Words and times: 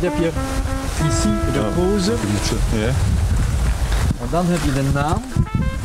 Hier 0.00 0.10
heb 0.10 0.18
je 0.18 0.30
ici 1.08 1.28
de 1.52 1.60
pose. 1.74 2.12
Ja. 2.72 2.86
En 4.20 4.28
dan 4.30 4.46
heb 4.46 4.58
je 4.64 4.72
de 4.72 4.82
naam. 4.92 5.22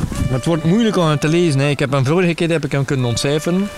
Maar 0.08 0.32
het 0.32 0.44
wordt 0.44 0.64
moeilijk 0.64 0.96
om 0.96 1.06
het 1.06 1.20
te 1.20 1.28
lezen. 1.28 1.60
Hè. 1.60 1.68
Ik 1.68 1.78
heb 1.78 1.92
hem 1.92 2.04
vorige 2.06 2.34
keer 2.34 2.50
heb 2.50 2.64
ik 2.64 2.72
hem 2.72 2.84
kunnen 2.84 3.06
ontcijferen. 3.06 3.68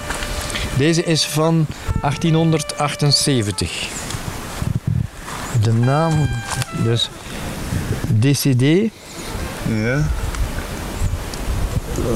Deze 0.77 1.05
is 1.05 1.27
van 1.27 1.66
1878. 2.01 3.88
De 5.62 5.73
naam, 5.73 6.29
dus 6.84 7.11
DCD. 8.18 8.93
Ja. 9.68 10.07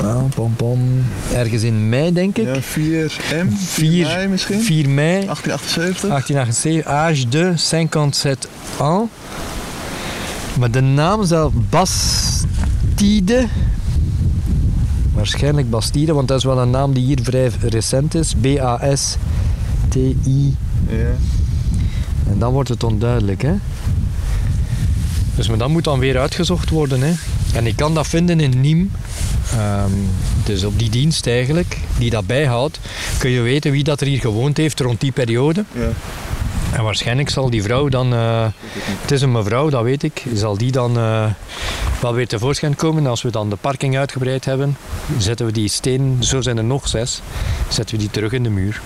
Ja, 0.02 0.22
pom, 0.34 0.54
pom. 0.56 1.04
Ergens 1.32 1.62
in 1.62 1.88
mei, 1.88 2.12
denk 2.12 2.36
ik. 2.36 2.44
Ja, 2.44 2.60
4M. 2.60 2.62
4 2.62 3.10
4 3.56 4.06
mei 4.06 4.28
misschien. 4.28 4.60
4 4.60 4.88
mei 4.88 5.24
1878. 5.24 6.08
1878, 6.08 6.84
âge 6.84 7.28
de 7.28 7.52
57 7.56 8.50
ans. 8.78 9.08
Maar 10.58 10.70
de 10.70 10.80
naam 10.80 11.24
zelf, 11.24 11.52
Bastide. 11.70 13.46
Waarschijnlijk 15.12 15.70
Bastide, 15.70 16.12
want 16.12 16.28
dat 16.28 16.38
is 16.38 16.44
wel 16.44 16.58
een 16.58 16.70
naam 16.70 16.92
die 16.92 17.04
hier 17.04 17.18
vrij 17.22 17.50
recent 17.60 18.14
is. 18.14 18.34
B-A-S-T-I. 18.40 19.36
Ja. 20.88 20.96
En 22.30 22.38
dan 22.38 22.52
wordt 22.52 22.68
het 22.68 22.84
onduidelijk, 22.84 23.42
hè. 23.42 23.54
Dus 25.34 25.48
maar 25.48 25.58
dat 25.58 25.68
moet 25.68 25.84
dan 25.84 25.98
weer 25.98 26.18
uitgezocht 26.18 26.70
worden, 26.70 27.00
hè. 27.00 27.12
En 27.54 27.66
ik 27.66 27.76
kan 27.76 27.94
dat 27.94 28.06
vinden 28.06 28.40
in 28.40 28.52
Nîmes. 28.54 28.99
Ehm, 29.52 29.92
dus 30.44 30.64
op 30.64 30.78
die 30.78 30.90
dienst 30.90 31.26
eigenlijk, 31.26 31.78
die 31.98 32.10
dat 32.10 32.26
bijhoudt, 32.26 32.80
kun 33.18 33.30
je 33.30 33.40
weten 33.40 33.72
wie 33.72 33.84
dat 33.84 34.00
er 34.00 34.06
hier 34.06 34.20
gewoond 34.20 34.56
heeft 34.56 34.80
rond 34.80 35.00
die 35.00 35.12
periode. 35.12 35.64
Ja. 35.72 35.88
En 36.72 36.82
waarschijnlijk 36.84 37.30
zal 37.30 37.50
die 37.50 37.62
vrouw 37.62 37.88
dan, 37.88 38.14
eh, 38.14 38.46
het 39.00 39.10
is 39.10 39.22
een 39.22 39.32
mevrouw, 39.32 39.68
dat 39.68 39.82
weet 39.82 40.02
ik, 40.02 40.24
zal 40.34 40.58
die 40.58 40.72
dan 40.72 40.96
eh, 40.96 41.24
wel 42.00 42.14
weer 42.14 42.26
tevoorschijn 42.28 42.76
komen. 42.76 43.06
Als 43.06 43.22
we 43.22 43.30
dan 43.30 43.50
de 43.50 43.56
parking 43.56 43.96
uitgebreid 43.96 44.44
hebben, 44.44 44.76
zetten 45.18 45.46
we 45.46 45.52
die 45.52 45.68
steen, 45.68 46.16
zo 46.20 46.40
zijn 46.40 46.56
er 46.56 46.64
nog 46.64 46.88
zes, 46.88 47.20
zetten 47.68 47.94
we 47.94 48.00
die 48.00 48.10
terug 48.10 48.32
in 48.32 48.42
de 48.42 48.50
muur. 48.50 48.80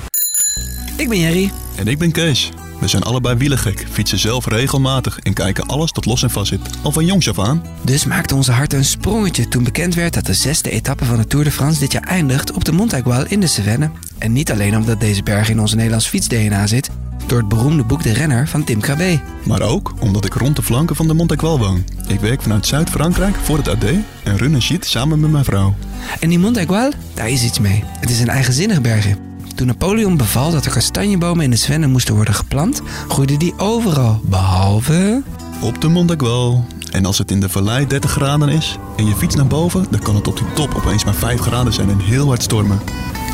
Ik 0.96 1.08
ben 1.08 1.20
Jerry. 1.20 1.50
En 1.76 1.86
ik 1.86 1.98
ben 1.98 2.12
Kees. 2.12 2.50
We 2.78 2.88
zijn 2.88 3.02
allebei 3.02 3.36
wielergek, 3.36 3.86
fietsen 3.90 4.18
zelf 4.18 4.46
regelmatig 4.46 5.18
en 5.18 5.32
kijken 5.32 5.66
alles 5.66 5.90
tot 5.90 6.04
los 6.04 6.22
en 6.22 6.30
vast 6.30 6.48
zit. 6.48 6.60
Al 6.82 6.92
van 6.92 7.04
jongs 7.04 7.28
af 7.28 7.38
aan. 7.38 7.62
Dus 7.82 8.04
maakte 8.04 8.34
onze 8.34 8.52
hart 8.52 8.72
een 8.72 8.84
sprongetje 8.84 9.48
toen 9.48 9.64
bekend 9.64 9.94
werd 9.94 10.14
dat 10.14 10.26
de 10.26 10.34
zesde 10.34 10.70
etappe 10.70 11.04
van 11.04 11.16
de 11.16 11.26
Tour 11.26 11.44
de 11.44 11.50
France 11.50 11.80
dit 11.80 11.92
jaar 11.92 12.02
eindigt 12.02 12.52
op 12.52 12.64
de 12.64 12.72
Mont 12.72 12.92
Aigual 12.92 13.24
in 13.26 13.40
de 13.40 13.46
Cevennes. 13.46 13.90
En 14.18 14.32
niet 14.32 14.50
alleen 14.50 14.76
omdat 14.76 15.00
deze 15.00 15.22
berg 15.22 15.48
in 15.48 15.60
onze 15.60 15.76
Nederlands 15.76 16.06
fiets-DNA 16.06 16.66
zit, 16.66 16.90
door 17.26 17.38
het 17.38 17.48
beroemde 17.48 17.84
boek 17.84 18.02
De 18.02 18.12
Renner 18.12 18.48
van 18.48 18.64
Tim 18.64 18.80
Krabbe. 18.80 19.20
Maar 19.44 19.62
ook 19.62 19.94
omdat 20.00 20.24
ik 20.24 20.34
rond 20.34 20.56
de 20.56 20.62
flanken 20.62 20.96
van 20.96 21.06
de 21.06 21.14
Mont 21.14 21.30
Aigual 21.30 21.58
woon. 21.58 21.84
Ik 22.06 22.20
werk 22.20 22.42
vanuit 22.42 22.66
Zuid-Frankrijk 22.66 23.34
voor 23.42 23.56
het 23.56 23.68
AD 23.68 23.84
en 24.22 24.36
run 24.36 24.54
een 24.54 24.62
sheet 24.62 24.86
samen 24.86 25.20
met 25.20 25.30
mijn 25.30 25.44
vrouw. 25.44 25.74
En 26.20 26.28
die 26.28 26.38
Mont 26.38 26.56
Aigual, 26.56 26.90
daar 27.14 27.28
is 27.28 27.42
iets 27.42 27.58
mee. 27.58 27.84
Het 28.00 28.10
is 28.10 28.20
een 28.20 28.28
eigenzinnig 28.28 28.80
bergje. 28.80 29.16
Toen 29.54 29.66
Napoleon 29.66 30.16
beval 30.16 30.50
dat 30.50 30.64
er 30.64 30.72
kastanjebomen 30.72 31.44
in 31.44 31.50
de 31.50 31.56
Cevennes 31.56 31.90
moesten 31.90 32.14
worden 32.14 32.34
geplant, 32.34 32.82
groeiden 33.08 33.38
die 33.38 33.54
overal, 33.56 34.20
behalve... 34.24 35.22
Op 35.60 35.80
de 35.80 35.88
Mont 35.88 36.10
Aigual. 36.10 36.64
En 36.90 37.04
als 37.04 37.18
het 37.18 37.30
in 37.30 37.40
de 37.40 37.48
vallei 37.48 37.86
30 37.86 38.10
graden 38.10 38.48
is 38.48 38.78
en 38.96 39.06
je 39.06 39.14
fietst 39.14 39.36
naar 39.36 39.46
boven, 39.46 39.86
dan 39.90 40.00
kan 40.00 40.14
het 40.14 40.28
op 40.28 40.36
die 40.36 40.52
top 40.54 40.74
opeens 40.74 41.04
maar 41.04 41.14
5 41.14 41.40
graden 41.40 41.72
zijn 41.72 41.90
en 41.90 41.98
heel 41.98 42.26
hard 42.26 42.42
stormen. 42.42 42.80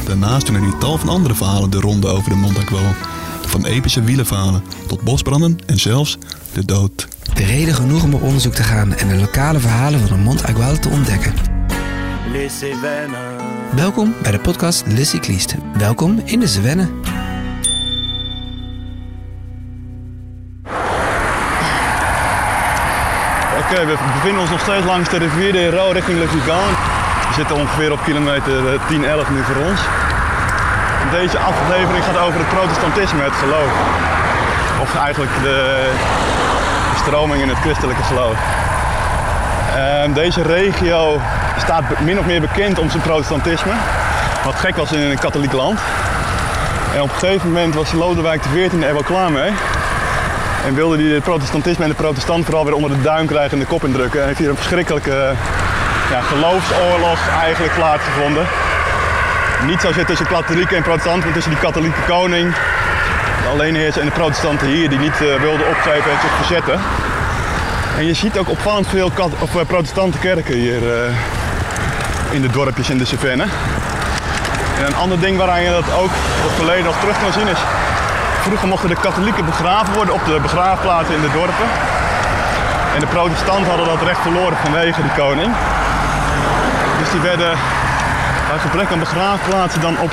Daarnaast 0.06 0.46
doen 0.46 0.54
er 0.54 0.62
hier 0.62 0.78
tal 0.78 0.98
van 0.98 1.08
andere 1.08 1.34
verhalen 1.34 1.70
de 1.70 1.80
ronde 1.80 2.06
over 2.08 2.30
de 2.30 2.36
Mont 2.36 2.56
Aigual. 2.56 2.94
Van 3.46 3.64
epische 3.64 4.02
wielenverhalen 4.02 4.62
tot 4.86 5.02
bosbranden 5.02 5.58
en 5.66 5.78
zelfs 5.78 6.18
de 6.52 6.64
dood. 6.64 7.08
De 7.34 7.44
reden 7.44 7.74
genoeg 7.74 8.02
om 8.02 8.14
op 8.14 8.22
onderzoek 8.22 8.54
te 8.54 8.62
gaan 8.62 8.94
en 8.94 9.08
de 9.08 9.16
lokale 9.16 9.60
verhalen 9.60 10.00
van 10.00 10.08
de 10.08 10.22
Mont 10.22 10.44
Aigual 10.44 10.78
te 10.78 10.88
ontdekken. 10.88 11.32
Welkom 13.76 14.14
bij 14.22 14.32
de 14.32 14.38
podcast 14.38 14.86
Le 14.86 15.04
Cycliste. 15.04 15.56
Welkom 15.78 16.22
in 16.24 16.40
de 16.40 16.46
Cevennes. 16.46 16.86
Oké, 23.58 23.86
we 23.86 23.98
bevinden 24.14 24.40
ons 24.40 24.50
nog 24.50 24.60
steeds 24.60 24.86
langs 24.86 25.08
de 25.08 25.18
rivier 25.18 25.52
de 25.52 25.58
Hero 25.58 25.90
richting 25.90 26.18
Le. 26.18 26.26
We 26.26 27.34
zitten 27.34 27.56
ongeveer 27.56 27.92
op 27.92 28.02
kilometer 28.04 28.72
eh, 28.72 28.88
10, 28.88 29.04
11 29.04 29.30
nu 29.30 29.42
voor 29.42 29.64
ons. 29.64 29.80
Deze 31.10 31.38
aflevering 31.38 32.04
gaat 32.04 32.18
over 32.18 32.38
het 32.38 32.48
protestantisme, 32.48 33.22
het 33.22 33.32
geloof. 33.32 33.72
Of 34.80 34.94
eigenlijk 34.96 35.32
de, 35.42 35.90
de 36.92 36.98
stroming 37.04 37.42
in 37.42 37.48
het 37.48 37.58
christelijke 37.58 38.02
geloof. 38.02 38.38
Ehm, 39.76 40.12
deze 40.12 40.42
regio 40.42 41.20
staat 41.60 42.00
min 42.00 42.18
of 42.18 42.26
meer 42.26 42.40
bekend 42.40 42.78
om 42.78 42.90
zijn 42.90 43.02
protestantisme. 43.02 43.72
Wat 44.44 44.54
gek 44.54 44.76
was 44.76 44.92
in 44.92 45.00
een 45.00 45.18
katholiek 45.18 45.52
land. 45.52 45.78
En 46.94 47.00
op 47.02 47.12
een 47.12 47.18
gegeven 47.18 47.48
moment 47.48 47.74
was 47.74 47.92
Lodewijk 47.92 48.40
XIV 48.40 48.72
er 48.82 48.92
wel 48.92 49.02
klaar 49.02 49.32
mee. 49.32 49.50
En 50.66 50.74
wilde 50.74 50.96
hij 50.96 51.14
het 51.14 51.22
protestantisme 51.22 51.84
en 51.84 51.90
de 51.90 51.96
protestant 51.96 52.44
vooral 52.44 52.64
weer 52.64 52.74
onder 52.74 52.90
de 52.90 53.02
duim 53.02 53.26
krijgen 53.26 53.52
en 53.52 53.58
de 53.58 53.64
kop 53.64 53.84
indrukken. 53.84 54.20
En 54.20 54.26
heeft 54.26 54.38
hier 54.38 54.48
een 54.48 54.56
verschrikkelijke 54.56 55.34
ja, 56.10 56.20
geloofsoorlog 56.20 57.18
eigenlijk 57.42 57.74
plaatsgevonden. 57.74 58.46
Niet 59.66 59.80
zozeer 59.80 60.06
tussen 60.06 60.26
katholieken 60.26 60.76
en 60.76 60.82
protestanten, 60.82 61.24
maar 61.24 61.32
tussen 61.32 61.52
die 61.52 61.60
katholieke 61.60 62.00
koning, 62.06 62.54
de 63.42 63.48
alleenheerser 63.48 64.00
en 64.00 64.06
de 64.06 64.12
protestanten 64.12 64.66
hier 64.66 64.88
die 64.88 64.98
niet 64.98 65.20
eh, 65.20 65.40
wilden 65.40 65.68
opgeven 65.68 66.10
en 66.10 66.20
zich 66.20 66.34
verzetten. 66.36 66.80
En 67.96 68.06
je 68.06 68.14
ziet 68.14 68.38
ook 68.38 68.48
opvallend 68.48 68.86
veel 68.86 69.12
eh, 69.16 69.66
protestante 69.66 70.18
kerken 70.18 70.54
hier 70.54 70.92
eh, 70.92 71.12
in 72.30 72.42
de 72.42 72.50
dorpjes 72.50 72.90
in 72.90 72.98
de 72.98 73.04
Cevennes. 73.04 73.50
En 74.78 74.86
een 74.86 74.94
ander 74.94 75.20
ding 75.20 75.36
waaraan 75.36 75.62
je 75.62 75.70
dat 75.70 75.92
ook 75.92 76.10
het 76.14 76.52
verleden 76.56 76.84
nog 76.84 76.98
terug 77.00 77.20
kan 77.22 77.32
zien 77.32 77.48
is 77.48 77.58
Vroeger 78.40 78.68
mochten 78.68 78.88
de 78.88 79.00
katholieken 79.00 79.44
begraven 79.44 79.94
worden 79.94 80.14
op 80.14 80.24
de 80.24 80.38
begraafplaatsen 80.42 81.14
in 81.14 81.20
de 81.20 81.30
dorpen. 81.32 81.68
En 82.94 83.00
de 83.00 83.06
protestanten 83.06 83.68
hadden 83.68 83.86
dat 83.86 84.02
recht 84.02 84.20
verloren 84.20 84.56
vanwege 84.56 85.02
die 85.02 85.10
koning. 85.16 85.52
Dus 86.98 87.10
die 87.10 87.20
werden 87.20 87.58
bij 88.48 88.58
gebrek 88.58 88.90
aan 88.92 88.98
begraafplaatsen 88.98 89.80
dan 89.80 89.98
op, 89.98 90.10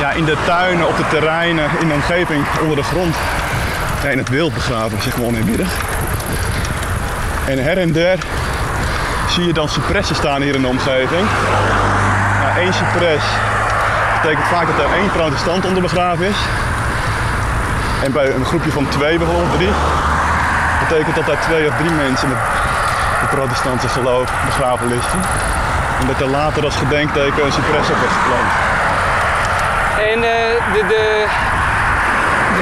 ja, 0.00 0.10
in 0.10 0.24
de 0.24 0.36
tuinen, 0.46 0.88
op 0.88 0.96
de 0.96 1.04
terreinen, 1.08 1.70
in 1.80 1.88
de 1.88 1.94
omgeving, 1.94 2.44
onder 2.60 2.76
de 2.76 2.82
grond. 2.82 3.14
Ja, 4.02 4.08
in 4.08 4.18
het 4.18 4.28
wild 4.28 4.54
begraven, 4.54 5.02
zeg 5.02 5.16
maar 5.16 5.26
oneerbiedig. 5.26 5.68
En 7.46 7.62
her 7.62 7.78
en 7.78 7.92
der 7.92 8.18
zie 9.36 9.46
je 9.46 9.52
dan 9.52 9.68
cipressen 9.68 10.16
staan 10.16 10.42
hier 10.42 10.54
in 10.54 10.62
de 10.62 10.68
omgeving. 10.68 11.26
Ja, 12.42 12.56
één 12.56 12.72
cipres 12.72 13.24
betekent 14.22 14.46
vaak 14.46 14.66
dat 14.66 14.78
er 14.84 14.92
één 14.92 15.10
protestant 15.10 15.64
onder 15.64 15.82
begraven 15.82 16.26
is. 16.26 16.36
En 18.02 18.12
bij 18.12 18.34
een 18.34 18.44
groepje 18.44 18.70
van 18.70 18.88
twee, 18.88 19.18
bijvoorbeeld 19.18 19.52
drie, 19.52 19.72
betekent 20.88 21.14
dat 21.14 21.26
daar 21.26 21.40
twee 21.40 21.68
of 21.68 21.76
drie 21.76 21.90
mensen 21.90 22.28
met 22.28 22.38
het 23.20 23.30
protestantse 23.30 23.88
geloof 23.88 24.32
begraven 24.44 24.88
liggen. 24.88 25.20
En 26.00 26.06
dat 26.06 26.20
er 26.20 26.28
later 26.28 26.64
als 26.64 26.76
gedenkteken 26.76 27.44
een 27.44 27.52
cipres 27.52 27.90
op 27.90 27.96
wordt 27.96 28.16
geplant. 28.20 28.50
En 30.12 30.18
eh, 30.24 30.72
de, 30.72 30.82
de, 30.88 31.26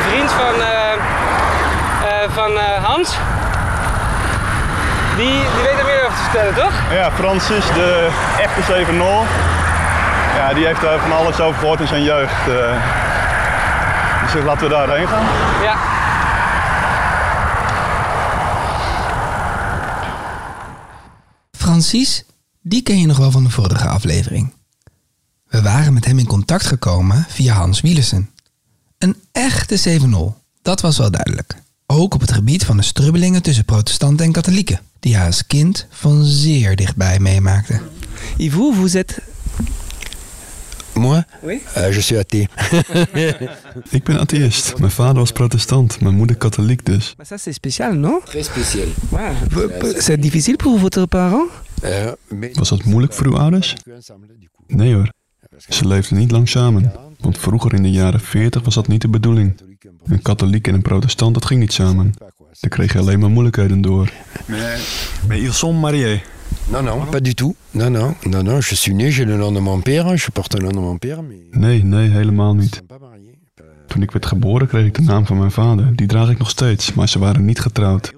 vriend 0.08 0.30
van, 0.30 0.54
eh, 0.62 0.92
eh, 0.92 2.30
van 2.30 2.58
Hans, 2.82 3.16
die, 5.16 5.42
die 5.54 5.62
weet 5.62 5.78
er 5.78 5.84
meer 5.84 5.93
vertellen, 6.34 6.70
toch? 6.70 6.92
Ja, 6.92 7.12
Francis, 7.12 7.66
de 7.66 8.08
echte 8.40 8.62
Zevenol, 8.62 9.22
ja, 10.34 10.54
die 10.54 10.66
heeft 10.66 10.80
daar 10.80 11.00
van 11.00 11.12
alles 11.12 11.40
over 11.40 11.58
gehoord 11.60 11.80
in 11.80 11.86
zijn 11.86 12.02
jeugd. 12.02 12.48
eh. 12.48 12.82
Dus 14.32 14.42
laten 14.44 14.62
we 14.62 14.68
daarheen 14.68 15.08
gaan. 15.08 15.24
Ja. 15.62 15.76
Francis, 21.52 22.24
die 22.62 22.82
ken 22.82 22.98
je 23.00 23.06
nog 23.06 23.16
wel 23.16 23.30
van 23.30 23.44
de 23.44 23.50
vorige 23.50 23.88
aflevering. 23.88 24.52
We 25.46 25.62
waren 25.62 25.92
met 25.92 26.04
hem 26.04 26.18
in 26.18 26.26
contact 26.26 26.66
gekomen 26.66 27.26
via 27.28 27.54
Hans 27.54 27.80
Wielersen. 27.80 28.30
Een 28.98 29.16
echte 29.32 30.00
7-0, 30.34 30.42
dat 30.62 30.80
was 30.80 30.98
wel 30.98 31.10
duidelijk. 31.10 31.54
Ook 31.86 32.14
op 32.14 32.20
het 32.20 32.32
gebied 32.32 32.64
van 32.64 32.76
de 32.76 32.82
strubbelingen 32.82 33.42
tussen 33.42 33.64
protestanten 33.64 34.26
en 34.26 34.32
katholieken, 34.32 34.80
die 35.04 35.16
hij 35.16 35.26
als 35.26 35.46
kind 35.46 35.86
van 35.90 36.24
zeer 36.24 36.76
dichtbij 36.76 37.18
meemaakte. 37.20 37.80
Et 38.38 38.52
vous, 38.52 38.74
vous 38.76 38.94
êtes... 38.96 39.18
Moi 40.94 41.22
Oui. 41.42 41.60
Euh, 41.76 41.92
Je 41.92 42.00
suis 42.00 42.18
athée. 42.18 42.48
Ik 43.98 44.04
ben 44.04 44.18
atheïst. 44.20 44.78
Mijn 44.78 44.90
vader 44.90 45.14
was 45.18 45.32
protestant, 45.32 46.00
mijn 46.00 46.14
moeder 46.14 46.36
katholiek 46.36 46.84
dus. 46.86 47.14
Ça 47.22 47.36
c'est 47.36 47.52
spécial, 47.54 47.94
non 47.96 48.20
Très 48.24 48.44
spécial. 48.46 48.86
C'est 49.98 50.20
difficile 50.20 50.56
pour 50.56 50.78
votre 50.78 51.06
parent 51.06 51.48
Euh, 51.82 52.12
mais- 52.28 52.56
Was 52.58 52.68
dat 52.68 52.84
moeilijk 52.84 53.12
voor 53.12 53.26
uw 53.26 53.36
ouders? 53.36 53.76
Nee 54.66 54.94
hoor, 54.94 55.12
ze 55.68 55.86
leefden 55.86 56.18
niet 56.18 56.30
lang 56.30 56.48
samen. 56.48 56.92
Want 57.20 57.38
vroeger 57.38 57.74
in 57.74 57.82
de 57.82 57.90
jaren 57.90 58.20
40 58.20 58.62
was 58.62 58.74
dat 58.74 58.88
niet 58.88 59.00
de 59.00 59.08
bedoeling. 59.08 59.60
Een 60.04 60.22
katholiek 60.22 60.68
en 60.68 60.74
een 60.74 60.82
protestant, 60.82 61.34
dat 61.34 61.44
ging 61.44 61.60
niet 61.60 61.72
samen. 61.72 62.14
Daar 62.60 62.70
kreeg 62.70 62.92
je 62.92 62.98
alleen 62.98 63.18
maar 63.18 63.30
moeilijkheden 63.30 63.80
door. 63.80 64.10
Mais 65.28 65.40
ils 65.40 65.58
sont 65.58 65.80
mariés. 65.80 66.20
Non, 66.70 66.84
non, 66.84 67.04
pas 67.10 67.20
du 67.22 67.34
tout. 67.34 67.54
Non, 67.70 67.90
non, 67.92 68.14
non, 68.22 68.42
non. 68.44 68.60
Je 68.60 68.74
suis 68.74 68.94
né, 68.94 69.10
j'ai 69.10 69.24
le 69.26 69.36
nom 69.36 69.52
de 69.54 69.60
mon 69.60 69.80
père, 69.82 70.16
je 70.16 70.30
porte 70.30 70.54
le 70.54 70.60
nom 70.62 70.72
de 70.72 70.80
mon 70.80 70.98
père, 70.98 71.22
mais 71.22 71.36
Nee, 71.50 71.82
nee, 71.84 72.08
helemaal 72.10 72.54
niet. 72.54 72.82
Euh, 72.90 73.64
Toen 73.86 74.02
ik 74.02 74.10
werd 74.10 74.26
geboren 74.26 74.66
kreeg 74.66 74.86
ik 74.86 74.94
de 74.94 75.02
naam 75.02 75.26
van 75.26 75.38
mijn 75.38 75.50
vader. 75.50 75.96
Die 75.96 76.06
draag 76.06 76.30
ik 76.30 76.38
nog 76.38 76.50
steeds, 76.50 76.94
maar 76.94 77.08
ze 77.08 77.18
waren 77.18 77.44
niet 77.44 77.60
getrouwd. 77.60 78.12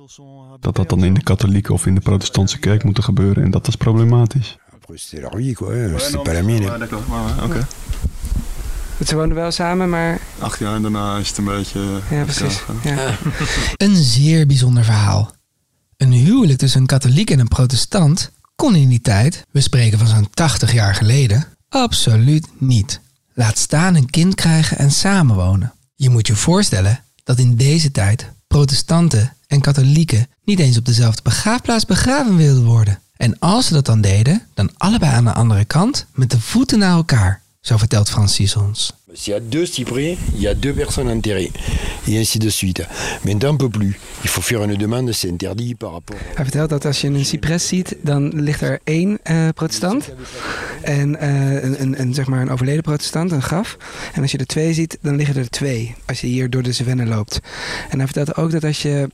Dat 0.60 0.76
had 0.76 0.88
dan 0.88 1.04
in 1.04 1.14
de 1.14 1.22
katholieke 1.22 1.72
of 1.72 1.86
in 1.86 1.94
de 1.94 2.00
protestantse 2.00 2.58
kerk 2.58 2.84
moeten 2.84 3.02
gebeuren 3.02 3.42
en 3.42 3.50
dat 3.50 3.66
was 3.66 3.76
problematisch. 3.76 4.58
Leur 5.10 5.30
vie, 5.36 5.54
quoi. 5.54 5.98
C'était 5.98 6.22
pas 6.22 6.32
la 6.34 6.42
mienne. 6.42 6.70
Ze 9.04 9.14
woonden 9.14 9.37
wel 9.37 9.50
samen, 9.50 9.88
maar 9.88 10.20
Acht 10.38 10.58
jaar 10.58 10.75
en 10.75 10.82
daarna 10.82 11.19
is 11.19 11.28
het 11.28 11.38
een 11.38 11.44
beetje... 11.44 12.00
ja, 12.10 12.22
precies. 12.22 12.62
Ja. 12.82 13.16
Een 13.87 13.96
zeer 13.96 14.46
bijzonder 14.46 14.84
verhaal. 14.84 15.34
Een 15.96 16.12
huwelijk 16.12 16.58
tussen 16.58 16.81
een 16.81 16.87
katholiek 16.87 17.31
en 17.31 17.38
een 17.38 17.48
protestant 17.48 18.31
kon 18.56 18.75
in 18.75 18.88
die 18.88 19.00
tijd, 19.00 19.44
we 19.50 19.60
spreken 19.60 19.98
van 19.98 20.06
zo'n 20.06 20.31
80 20.31 20.72
jaar 20.72 20.94
geleden, 20.94 21.44
absoluut 21.69 22.46
niet. 22.58 23.00
Laat 23.34 23.58
staan 23.58 23.94
een 23.94 24.10
kind 24.10 24.34
krijgen 24.34 24.78
en 24.78 24.90
samenwonen. 24.90 25.72
Je 25.94 26.10
moet 26.10 26.26
je 26.26 26.37
voorstellen 26.37 27.00
dat 27.25 27.38
in 27.38 27.56
deze 27.56 27.90
tijd 27.90 28.31
protestanten 28.46 29.32
en 29.46 29.60
katholieken 29.60 30.28
niet 30.44 30.58
eens 30.58 30.76
op 30.76 30.84
dezelfde 30.84 31.22
begraafplaats 31.22 31.84
begraven 31.84 32.37
wilden 32.37 32.64
worden. 32.64 33.00
En 33.16 33.38
als 33.38 33.66
ze 33.66 33.72
dat 33.72 33.87
dan 33.87 34.00
deden, 34.00 34.43
dan 34.54 34.70
allebei 34.76 35.12
aan 35.12 35.25
de 35.25 35.32
andere 35.32 35.64
kant 35.64 36.06
met 36.14 36.31
de 36.31 36.40
voeten 36.40 36.78
naar 36.78 36.93
elkaar. 36.96 37.43
Zo 37.66 37.76
vertelt 37.76 38.08
Francis 38.08 38.56
ons. 38.56 38.92
S'il 39.12 39.32
y 39.32 39.36
a 39.36 39.40
deux 39.40 39.66
cyprès, 39.66 40.16
il 40.36 40.40
y 40.40 40.46
a 40.46 40.54
deux 40.54 40.72
personnes 40.72 41.08
enterrées. 41.08 41.50
Et 42.06 42.16
ainsi 42.16 42.38
de 42.38 42.48
suite. 42.48 42.86
Maintenant, 43.24 43.54
on 43.54 43.56
peut 43.56 43.68
plus. 43.68 43.98
Il 44.22 44.28
faut 44.30 44.40
faire 44.40 44.62
une 44.62 44.76
demande, 44.76 45.10
c'est 45.12 45.28
interdit 45.28 45.74
par 45.74 45.92
rapport... 45.92 46.16
Hij 46.34 46.44
vertelt 46.44 46.68
dat 46.70 46.84
als 46.84 47.00
je 47.00 47.08
een 47.08 47.24
cipres 47.24 47.68
ziet, 47.68 47.96
dan 48.02 48.40
ligt 48.42 48.60
er 48.60 48.78
één 48.84 49.18
eh, 49.22 49.48
protestant. 49.54 50.12
En 50.82 51.16
eh, 51.16 51.62
een, 51.62 51.82
een, 51.82 52.00
een, 52.00 52.14
zeg 52.14 52.26
maar 52.26 52.40
een 52.40 52.50
overleden 52.50 52.82
protestant, 52.82 53.32
een 53.32 53.42
graf. 53.42 53.76
En 54.14 54.22
als 54.22 54.30
je 54.30 54.38
er 54.38 54.46
twee 54.46 54.74
ziet, 54.74 54.98
dan 55.02 55.16
liggen 55.16 55.36
er 55.36 55.50
twee. 55.50 55.94
Als 56.04 56.20
je 56.20 56.26
hier 56.26 56.50
door 56.50 56.62
de 56.62 56.72
Cevennen 56.72 57.08
loopt. 57.08 57.40
En 57.90 57.98
hij 57.98 58.06
vertelt 58.06 58.36
ook 58.36 58.50
dat 58.50 58.64
als 58.64 58.82
je 58.82 59.08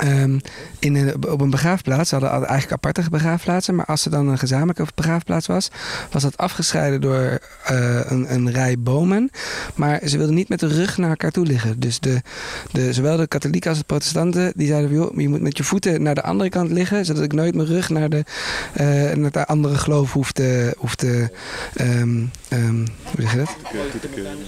ehm, 0.00 0.38
in 0.78 0.94
een, 0.94 1.28
op 1.28 1.40
een 1.40 1.50
begraafplaats, 1.50 2.08
ze 2.08 2.14
hadden 2.14 2.48
eigenlijk 2.48 2.72
aparte 2.72 3.10
begraafplaatsen, 3.10 3.74
maar 3.74 3.84
als 3.84 4.04
er 4.04 4.10
dan 4.10 4.28
een 4.28 4.38
gezamenlijke 4.38 4.86
begraafplaats 4.94 5.46
was, 5.46 5.70
was 6.10 6.22
dat 6.22 6.36
afgescheiden 6.36 7.00
door 7.00 7.38
eh, 7.64 8.00
een, 8.10 8.34
een 8.34 8.50
rij 8.50 8.76
bomen. 8.78 9.30
Maar 9.74 10.00
ze 10.04 10.16
wilden 10.16 10.34
niet 10.34 10.48
met 10.48 10.60
de 10.60 10.66
rug 10.66 10.98
naar 10.98 11.10
elkaar 11.10 11.30
toe 11.30 11.46
liggen. 11.46 11.80
Dus 11.80 12.00
de, 12.00 12.22
de, 12.72 12.92
zowel 12.92 13.16
de 13.16 13.26
katholieken 13.26 13.70
als 13.70 13.78
de 13.78 13.84
protestanten, 13.84 14.52
die 14.56 14.66
zeiden, 14.66 14.92
joh, 14.92 15.20
je 15.20 15.28
moet 15.28 15.40
met 15.40 15.56
je 15.56 15.64
voeten 15.64 16.02
naar 16.02 16.14
de 16.14 16.22
andere 16.22 16.50
kant 16.50 16.70
liggen, 16.70 17.04
zodat 17.04 17.22
ik 17.22 17.32
nooit 17.32 17.54
mijn 17.54 17.68
rug 17.68 17.88
naar 17.88 18.08
de, 18.08 18.24
eh, 18.72 19.12
naar 19.12 19.30
de 19.30 19.46
andere 19.46 19.74
geloof 19.74 20.12
hoef 20.12 20.32
te, 20.32 21.30
ehm, 21.74 22.24
ehm, 22.48 22.86
hoe 23.04 23.20
zeg 23.20 23.30
je 23.30 23.36
dat? 23.36 23.56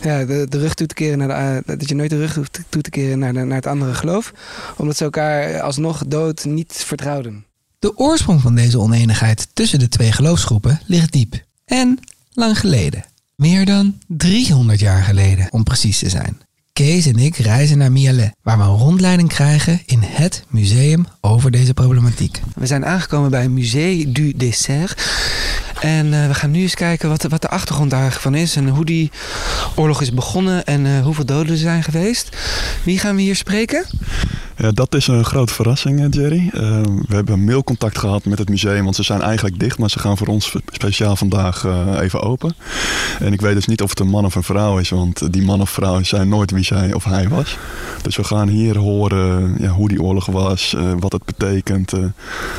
Ja, 0.01 0.25
de, 0.25 0.59
rug 0.59 0.75
toe 0.75 0.87
te 0.87 0.95
keren 0.95 1.19
naar 1.19 1.31
eh, 1.31 1.63
dat 1.65 1.89
je 1.89 1.95
nooit 1.95 2.11
de 2.11 2.19
rug 2.19 2.35
hoeft 2.35 2.61
toe 2.69 2.83
te 2.83 2.91
keren 2.91 3.19
naar, 3.19 3.33
naar 3.33 3.57
het 3.57 3.67
andere 3.67 3.95
geloof. 3.95 4.33
Omdat 4.77 4.97
ze 4.97 5.05
elkaar 5.05 5.42
alsnog 5.61 6.05
dood 6.07 6.45
niet 6.45 6.73
vertrouwden. 6.87 7.45
De 7.79 7.99
oorsprong 7.99 8.41
van 8.41 8.55
deze 8.55 8.79
oneenigheid 8.79 9.49
tussen 9.53 9.79
de 9.79 9.89
twee 9.89 10.13
geloofsgroepen 10.13 10.81
ligt 10.87 11.13
diep. 11.13 11.45
En 11.65 11.99
lang 12.33 12.59
geleden. 12.59 13.05
Meer 13.37 13.65
dan 13.65 13.99
300 14.07 14.81
jaar 14.81 15.03
geleden, 15.03 15.53
om 15.53 15.63
precies 15.63 15.99
te 15.99 16.09
zijn. 16.09 16.41
Kees 16.73 17.07
en 17.07 17.17
ik 17.17 17.37
reizen 17.37 17.79
naar 17.79 17.93
Mialet, 17.93 18.35
waar 18.43 18.59
we 18.59 18.65
een 18.65 18.77
rondleiding 18.77 19.29
krijgen 19.29 19.83
in 19.87 20.01
het 20.03 20.45
museum 20.49 21.07
over 21.21 21.51
deze 21.51 21.75
problematiek. 21.75 22.41
We 22.55 22.67
zijn 22.67 22.87
aangekomen 22.87 23.31
bij 23.31 23.49
Musée 23.49 24.13
du 24.13 24.33
Dessert. 24.37 25.03
En 25.83 26.15
eh, 26.15 26.27
we 26.27 26.35
gaan 26.35 26.51
nu 26.51 26.61
eens 26.61 26.75
kijken 26.75 27.09
wat, 27.09 27.23
wat 27.23 27.43
de 27.43 27.49
achtergrond 27.49 27.91
daarvan 27.91 28.35
is. 28.35 28.57
En 28.57 28.69
hoe 28.69 28.85
die 28.85 29.11
oorlog 29.75 30.01
is 30.01 30.13
begonnen 30.13 30.65
en 30.65 30.87
eh, 30.87 31.03
hoeveel 31.03 31.25
doden 31.25 31.53
er 31.53 31.59
zijn 31.59 31.83
geweest. 31.83 32.37
Wie 32.85 32.99
gaan 32.99 33.17
we 33.17 33.23
hier 33.23 33.37
spreken? 33.37 33.85
Ja, 34.57 34.73
dat 34.73 34.95
is 34.95 35.07
een 35.07 35.25
grote 35.25 35.55
verrassing, 35.55 36.01
eh, 36.01 36.07
Jerry. 36.11 36.51
We 37.09 37.15
hebben 37.15 37.45
mailcontact 37.45 37.99
gehad 37.99 38.25
met 38.25 38.39
het 38.39 38.49
museum, 38.49 38.85
want 38.85 38.97
ze 38.97 39.03
zijn 39.03 39.23
eigenlijk 39.23 39.59
dicht, 39.59 39.79
maar 39.79 39.91
ze 39.91 39.99
gaan 39.99 40.17
voor 40.17 40.27
ons 40.27 40.57
speciaal 40.67 41.17
vandaag 41.17 41.67
even 42.01 42.21
open. 42.21 42.55
En 43.19 43.33
ik 43.33 43.41
weet 43.41 43.55
dus 43.55 43.67
niet 43.67 43.83
of 43.83 43.91
het 43.91 44.01
een 44.01 44.09
man 44.09 44.25
of 44.25 44.35
een 44.35 44.43
vrouw 44.43 44.79
is, 44.79 44.91
want 44.91 45.33
die 45.33 45.43
man 45.43 45.61
of 45.61 45.71
vrouw 45.71 46.03
zijn 46.03 46.29
nooit 46.29 46.51
wie 46.51 46.65
zij 46.65 46.93
of 46.93 47.05
hij 47.05 47.29
was. 47.29 47.57
Dus 48.03 48.17
we 48.17 48.25
gaan 48.25 48.49
hier 48.49 48.79
horen 48.79 49.57
ja, 49.59 49.69
hoe 49.69 49.89
die 49.89 50.03
oorlog 50.03 50.27
was, 50.27 50.77
wat 50.99 51.13
het 51.13 51.25
betekent, 51.25 51.93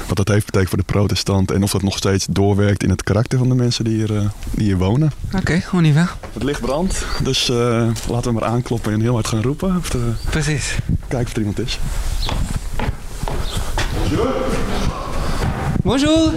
wat 0.07 0.17
het 0.17 0.27
heeft 0.27 0.45
betekend 0.45 0.69
voor 0.69 0.77
de 0.77 0.93
protestant 0.93 1.51
en 1.51 1.63
of 1.63 1.71
dat 1.71 1.81
nog 1.81 1.97
steeds 1.97 2.27
doorwerkt 2.29 2.83
in 2.83 2.89
het 2.89 3.03
karakter 3.13 3.37
van 3.37 3.49
de 3.49 3.55
mensen 3.55 3.83
die 3.83 3.95
hier, 3.95 4.15
eh, 4.15 4.25
die 4.51 4.65
hier 4.65 4.77
wonen. 4.77 5.11
Oké, 5.35 5.59
gewoon 5.59 5.83
niet 5.83 5.93
weg. 5.93 6.17
Het 6.33 6.43
licht 6.43 6.61
brandt, 6.61 7.05
dus 7.23 7.49
eh, 7.49 7.87
laten 8.09 8.33
we 8.33 8.39
maar 8.39 8.49
aankloppen 8.49 8.93
en 8.93 9.01
heel 9.01 9.13
hard 9.13 9.27
gaan 9.27 9.41
roepen. 9.41 9.77
Of 9.77 9.89
de, 9.89 10.11
Precies. 10.29 10.75
kijken 11.07 11.27
of 11.27 11.33
er 11.33 11.39
iemand 11.39 11.59
is. 11.59 11.79
Bonjour. 15.83 16.33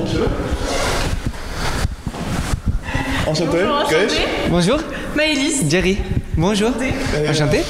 Enchanté, 3.27 3.85
Kees. 3.89 4.21
Bonjour. 4.51 4.85
Maëlys. 5.15 5.61
Jerry. 5.69 6.03
Bonjour. 6.35 6.73
Enchanté. 7.25 7.63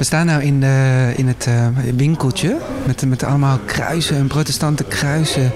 We 0.00 0.06
staan 0.06 0.26
nou 0.26 0.42
in, 0.42 0.60
de, 0.60 1.12
in 1.16 1.28
het 1.28 1.46
eh, 1.46 1.66
winkeltje 1.96 2.56
met, 2.86 3.06
met 3.06 3.22
allemaal 3.22 3.58
kruisen 3.66 4.16
en 4.16 4.26
protestante 4.26 4.84
kruisen 4.84 5.52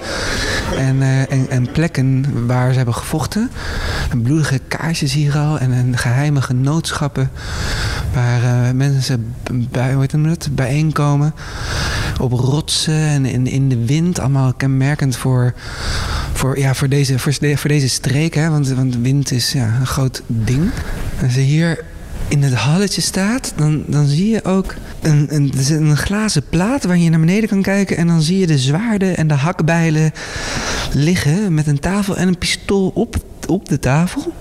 en, 0.77 1.01
eh, 1.01 1.31
en, 1.31 1.49
en 1.49 1.71
plekken 1.71 2.25
waar 2.47 2.69
ze 2.71 2.75
hebben 2.77 2.95
gevochten. 2.95 3.49
En 4.09 4.21
bloedige 4.21 4.59
kaarsjes 4.67 5.13
hier 5.13 5.37
al 5.37 5.59
en, 5.59 5.71
en 5.73 5.97
geheime 5.97 6.41
genootschappen 6.41 7.31
waar 8.13 8.43
eh, 8.43 8.71
mensen 8.73 9.33
bij, 9.71 9.91
hoe 9.93 10.01
heet 10.01 10.11
het, 10.11 10.55
bijeenkomen 10.55 11.33
op 12.21 12.31
rotsen 12.31 12.93
en 13.07 13.25
in, 13.25 13.47
in 13.47 13.69
de 13.69 13.85
wind. 13.85 14.19
Allemaal 14.19 14.53
kenmerkend 14.53 15.15
voor, 15.17 15.53
voor, 16.33 16.59
ja, 16.59 16.73
voor, 16.73 16.89
deze, 16.89 17.19
voor, 17.19 17.33
de- 17.39 17.57
voor 17.57 17.69
deze 17.69 17.89
streek, 17.89 18.33
hè? 18.33 18.49
Want, 18.49 18.69
want 18.69 18.95
wind 18.97 19.31
is 19.31 19.51
ja, 19.51 19.67
een 19.79 19.87
groot 19.87 20.21
ding. 20.27 20.69
Als 21.23 21.33
je 21.33 21.39
hier 21.41 21.83
in 22.27 22.43
het 22.43 22.53
halletje 22.53 23.01
staat, 23.01 23.53
dan, 23.55 23.83
dan 23.87 24.07
zie 24.07 24.29
je 24.29 24.43
ook 24.43 24.75
een, 25.01 25.35
een, 25.35 25.53
een 25.69 25.97
glazen 25.97 26.43
plaat 26.49 26.83
waar 26.83 26.97
je 26.97 27.09
naar 27.09 27.19
beneden 27.19 27.49
kan 27.49 27.61
kijken. 27.61 27.97
En 27.97 28.07
dan 28.07 28.21
zie 28.21 28.39
je 28.39 28.47
de 28.47 28.57
zwaarden 28.57 29.17
en 29.17 29.27
de 29.27 29.33
hakbijlen 29.33 30.11
liggen 30.93 31.53
met 31.53 31.67
een 31.67 31.79
tafel 31.79 32.17
en 32.17 32.27
een 32.27 32.37
pistool 32.37 32.91
op, 32.93 33.15
op 33.47 33.69
de 33.69 33.79
tafel. 33.79 34.33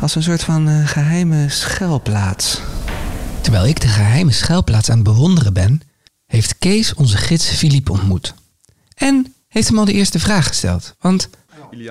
Als 0.00 0.14
een 0.14 0.22
soort 0.22 0.42
van 0.42 0.68
eh, 0.68 0.86
geheime 0.86 1.48
schuilplaats. 1.48 2.60
Terwijl 3.40 3.66
ik 3.66 3.80
de 3.80 3.88
geheime 3.88 4.32
schuilplaats 4.32 4.90
aan 4.90 4.96
het 4.96 5.06
bewonderen 5.06 5.52
ben, 5.52 5.80
heeft 6.26 6.58
Kees 6.58 6.94
onze 6.94 7.16
gids 7.16 7.48
Philippe 7.48 7.92
ontmoet. 7.92 8.34
En 8.94 9.34
heeft 9.48 9.68
hem 9.68 9.78
al 9.78 9.84
de 9.84 9.92
eerste 9.92 10.18
vraag 10.18 10.46
gesteld. 10.46 10.94
Want 11.00 11.28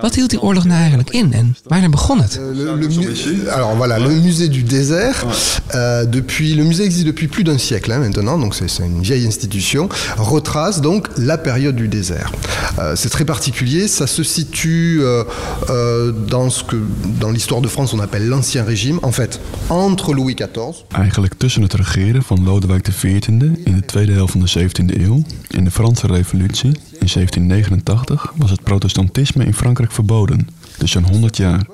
wat 0.02 0.16
hield 0.16 0.30
die 0.30 0.42
oorlog 0.42 0.66
nou 0.66 0.80
eigenlijk 0.80 1.10
in 1.10 1.34
en 1.34 1.56
wanneer 1.64 1.90
begon 1.90 2.22
het? 2.22 2.40
Euh, 2.40 3.54
alors 3.54 3.76
voilà, 3.76 4.00
le 4.00 4.10
musée 4.10 4.48
du 4.48 4.64
désert, 4.64 5.26
euh, 5.74 6.06
depuis, 6.06 6.56
le 6.56 6.64
musée 6.64 6.84
existe 6.84 7.06
depuis 7.06 7.28
plus 7.28 7.44
d'un 7.44 7.58
siècle 7.58 7.92
hein, 7.92 8.00
maintenant, 8.00 8.40
donc 8.40 8.56
c'est 8.56 8.70
c'est 8.70 8.86
une 8.86 9.02
vieille 9.02 9.26
institution, 9.26 9.90
retrace 10.18 10.82
donc 10.82 11.08
la 11.18 11.38
période 11.38 11.76
du 11.76 11.88
désert. 11.88 12.32
Euh, 12.80 12.96
c'est 12.96 13.10
très 13.10 13.26
particulier, 13.26 13.88
ça 13.88 14.08
se 14.08 14.24
situe 14.24 15.02
euh, 15.02 16.12
dans 16.12 16.50
ce 16.50 16.64
que 16.64 16.78
dans 17.20 17.32
l'histoire 17.32 17.62
de 17.62 17.68
France 17.68 17.94
on 17.94 18.00
appelle 18.00 18.28
l'ancien 18.28 18.64
régime, 18.64 19.00
en 19.04 19.12
fait 19.12 19.40
entre 19.70 20.14
Louis 20.14 20.36
XIV 20.36 20.86
Eigenlijk 20.92 21.34
tussen 21.38 21.62
het 21.62 21.74
regeren 21.74 22.24
van 22.24 22.44
Lodewijk 22.44 22.84
XIV 22.84 23.28
in 23.28 23.40
de 23.76 23.86
tweede 23.86 24.12
helft 24.14 24.32
van 24.32 24.42
de 24.42 24.50
17e 24.50 25.02
eeuw 25.02 25.24
en 25.50 25.64
de 25.64 25.72
Franse 25.72 26.08
Revolutie 26.08 26.72
in 27.00 27.08
1789 27.14 28.34
was 28.36 28.52
het 28.52 28.64
protestantisme 28.64 29.46
in 29.46 29.54
Frankrijk 29.54 29.92
verboden, 29.92 30.50
dus 30.78 30.92
zo'n 30.92 31.10
100 31.10 31.38
jaar. 31.38 31.68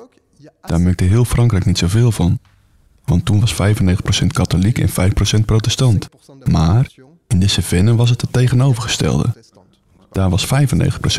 Daar 0.62 0.80
merkte 0.80 1.04
heel 1.04 1.24
Frankrijk 1.24 1.64
niet 1.64 1.78
zoveel 1.78 2.12
van, 2.12 2.38
want 3.04 3.24
toen 3.24 3.40
was 3.40 3.54
95% 4.22 4.26
katholiek 4.26 4.78
en 4.78 4.88
5% 5.40 5.44
protestant. 5.44 6.08
Maar 6.44 6.90
in 7.28 7.40
de 7.40 7.48
Cevennen 7.48 7.96
was 7.96 8.10
het 8.10 8.20
het 8.20 8.32
tegenovergestelde. 8.32 9.34
Daar 10.10 10.30
was 10.30 10.46
95% 10.46 10.48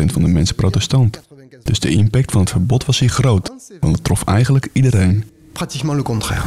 van 0.06 0.22
de 0.22 0.28
mensen 0.28 0.56
protestant. 0.56 1.22
Dus 1.64 1.80
de 1.80 1.90
impact 1.90 2.32
van 2.32 2.42
het 2.42 2.50
verbod 2.50 2.86
was 2.86 3.00
hier 3.00 3.10
groot, 3.10 3.52
want 3.80 3.96
het 3.96 4.04
trof 4.04 4.24
eigenlijk 4.24 4.70
iedereen. 4.74 5.24
Pratiquement 5.54 5.94
le 5.94 6.04
contraire. 6.04 6.46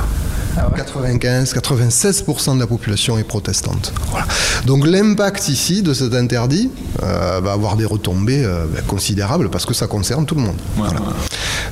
95, 0.75 1.55
96% 1.55 2.55
de 2.55 2.61
la 2.61 2.67
population 2.67 3.19
est 3.19 3.25
protestante. 3.25 3.93
Voilà. 4.11 4.27
Donc 4.65 4.87
l'impact 4.87 5.49
ici 5.49 5.83
de 5.83 5.93
cet 5.93 6.15
interdit 6.15 6.71
euh, 7.03 7.41
va 7.41 7.53
avoir 7.53 7.77
des 7.77 7.85
retombées 7.85 8.45
euh, 8.45 8.65
considérables 8.87 9.51
parce 9.51 9.67
que 9.67 9.75
ça 9.75 9.87
concerne 9.87 10.25
tout 10.25 10.35
le 10.35 10.41
monde. 10.41 10.57
Voilà. 10.77 11.01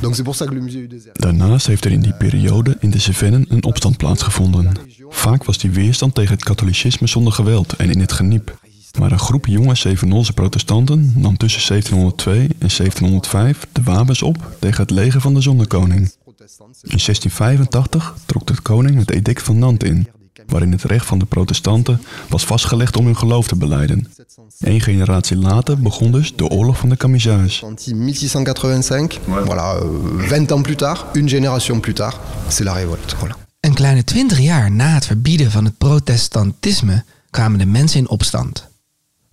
Donc 0.03 0.17
c'est 0.17 0.23
pour 0.23 0.37
ça 0.37 0.47
que 0.47 0.55
le 0.55 0.61
musée 0.61 0.81
du 0.81 0.89
désert. 0.89 1.13
Daarnaast 1.15 1.67
heeft 1.67 1.85
er 1.85 1.93
in 1.93 2.01
die 2.01 2.15
periode 2.15 2.77
in 2.81 2.91
de 2.91 2.99
Cevennen 2.99 3.47
een 3.49 3.65
opstand 3.65 3.97
plaatsgevonden. 3.97 4.73
Vaak 5.09 5.45
was 5.45 5.59
die 5.59 5.71
weerstand 5.71 6.15
tegen 6.15 6.35
het 6.35 6.45
katholicisme 6.45 7.07
zonder 7.07 7.33
geweld 7.33 7.77
en 7.77 7.91
in 7.91 8.01
het 8.01 8.13
geniep. 8.13 8.59
Maar 8.99 9.13
een 9.13 9.19
groep 9.19 9.47
jonge 9.47 9.75
Zevenolse 9.75 10.33
protestanten 10.33 11.13
nam 11.17 11.37
tussen 11.37 11.63
1702 11.69 12.41
en 12.41 12.69
1705 12.77 13.67
de 13.73 13.83
wapens 13.83 14.23
op 14.23 14.37
tegen 14.59 14.83
het 14.83 14.91
leger 14.91 15.21
van 15.21 15.35
de 15.35 15.41
zonnekoning. 15.41 16.11
In 16.45 16.99
1685 16.99 18.15
trok 18.27 18.47
de 18.47 18.61
koning 18.63 18.99
het 18.99 19.11
edict 19.11 19.43
van 19.43 19.59
Nantes 19.59 19.89
in, 19.89 20.09
waarin 20.47 20.73
het 20.73 20.83
recht 20.83 21.07
van 21.07 21.19
de 21.19 21.25
protestanten 21.25 22.01
was 22.29 22.45
vastgelegd 22.45 22.97
om 22.97 23.05
hun 23.05 23.17
geloof 23.17 23.47
te 23.47 23.57
beleiden. 23.57 24.13
Eén 24.59 24.81
generatie 24.81 25.37
later 25.37 25.79
begon 25.79 26.13
dus 26.13 26.37
de 26.37 26.49
oorlog 26.49 26.79
van 26.79 26.89
de 26.89 26.97
camisards. 26.97 27.63
Anti 27.63 27.95
1685, 27.95 29.19
voilà, 29.21 29.83
euh, 29.83 30.27
20 30.27 30.53
ans 30.53 30.63
plus 30.63 30.77
tard, 30.77 31.07
une 31.13 31.29
génération 31.29 31.81
plus 31.81 31.95
tard, 31.95 32.21
c'est 32.49 32.65
la 32.65 32.73
révolte. 32.73 33.17
Voilà. 33.17 33.37
Een 33.61 33.75
kleine 33.75 34.05
twintig 34.05 34.41
jaar 34.41 34.71
na 34.71 34.95
het 34.95 35.07
verbieden 35.07 35.51
van 35.51 35.65
het 35.65 35.79
protestantisme 35.79 37.05
kwamen 37.31 37.59
de 37.59 37.67
mensen 37.67 38.01
in 38.01 38.09
opstand. 38.09 38.69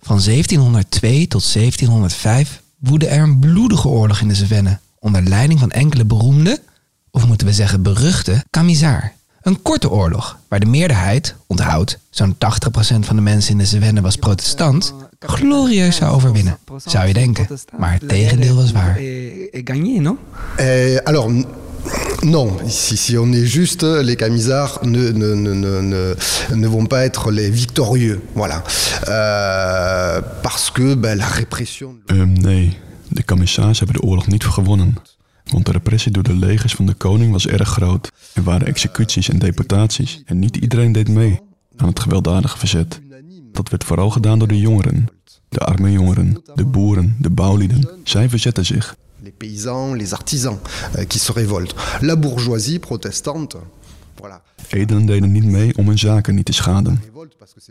Van 0.00 0.20
1702 0.20 1.28
tot 1.28 1.52
1705 1.52 2.62
woedde 2.78 3.06
er 3.06 3.22
een 3.22 3.38
bloedige 3.38 3.88
oorlog 3.88 4.20
in 4.20 4.28
de 4.28 4.34
Cevennen 4.34 4.80
onder 4.98 5.22
leiding 5.22 5.60
van 5.60 5.70
enkele 5.70 6.04
beroemde, 6.04 6.60
of 7.12 7.26
moeten 7.26 7.46
we 7.46 7.52
zeggen 7.52 7.82
beruchte, 7.82 8.44
Camisar. 8.50 9.12
Een 9.42 9.62
korte 9.62 9.90
oorlog 9.90 10.38
waar 10.48 10.60
de 10.60 10.66
meerderheid, 10.66 11.34
onthoud, 11.46 11.98
zo'n 12.10 12.34
80% 12.34 12.38
van 12.98 13.16
de 13.16 13.22
mensen 13.22 13.52
in 13.52 13.58
de 13.58 13.64
Cevennen 13.64 14.02
was 14.02 14.16
protestant, 14.16 14.94
glorieus 15.18 15.96
zou 15.96 16.14
overwinnen, 16.14 16.58
zou 16.84 17.06
je 17.06 17.12
denken. 17.12 17.46
Maar 17.78 17.92
het 17.92 18.08
tegendeel 18.08 18.54
was 18.54 18.72
waar. 18.72 18.98
Gagné, 19.50 20.00
non 20.00 20.18
Euh, 20.60 20.96
alors, 21.04 21.30
non, 22.20 22.58
si, 22.68 22.96
si 22.96 23.18
on 23.18 23.32
est 23.32 23.52
juste, 23.54 23.86
les 24.02 24.16
camisards 24.16 24.78
ne, 24.82 25.12
ne, 25.12 25.34
ne, 25.34 25.54
ne, 25.54 25.80
ne, 25.80 26.14
ne 26.54 26.68
vont 26.68 26.86
pas 26.86 27.04
être 27.04 27.30
les 27.30 27.50
victorieux. 27.50 28.20
Voilà. 28.34 28.62
Euh, 29.08 30.20
parce 30.42 30.70
que 30.70 30.94
ben, 30.94 31.16
la 31.16 31.26
répression. 31.26 31.94
Ehm, 32.06 32.32
nee, 32.32 32.76
de 33.08 33.22
camisards 33.22 33.78
hebben 33.78 34.00
de 34.00 34.06
oorlog 34.06 34.26
niet 34.26 34.44
gewonnen. 34.44 34.94
Want 35.52 35.66
de 35.66 35.72
repressie 35.72 36.12
door 36.12 36.22
de 36.22 36.34
legers 36.34 36.74
van 36.74 36.86
de 36.86 36.94
koning 36.94 37.32
was 37.32 37.46
erg 37.46 37.68
groot. 37.68 38.10
Er 38.34 38.42
waren 38.42 38.66
executies 38.66 39.28
en 39.28 39.38
deportaties 39.38 40.22
en 40.24 40.38
niet 40.38 40.56
iedereen 40.56 40.92
deed 40.92 41.08
mee 41.08 41.40
aan 41.76 41.88
het 41.88 42.00
gewelddadige 42.00 42.58
verzet. 42.58 43.00
Dat 43.52 43.68
werd 43.68 43.84
vooral 43.84 44.10
gedaan 44.10 44.38
door 44.38 44.48
de 44.48 44.58
jongeren. 44.58 45.08
De 45.48 45.58
arme 45.58 45.90
jongeren, 45.90 46.42
de 46.54 46.64
boeren, 46.64 47.16
de 47.18 47.30
bouwlieden. 47.30 47.88
Zij 48.04 48.28
verzetten 48.28 48.64
zich. 48.64 48.96
Les 49.22 49.32
paysans, 49.38 49.96
les 49.96 50.12
artisans 50.12 50.58
euh, 50.96 51.06
qui 51.06 51.18
se 51.18 51.32
révoltent. 51.32 51.74
La 52.00 52.16
bourgeoisie 52.16 52.78
protestante. 52.78 53.58
Edelen 54.68 55.06
deden 55.06 55.32
niet 55.32 55.44
mee 55.44 55.76
om 55.76 55.86
hun 55.86 55.98
zaken 55.98 56.34
niet 56.34 56.44
te 56.44 56.52
schaden. 56.52 57.02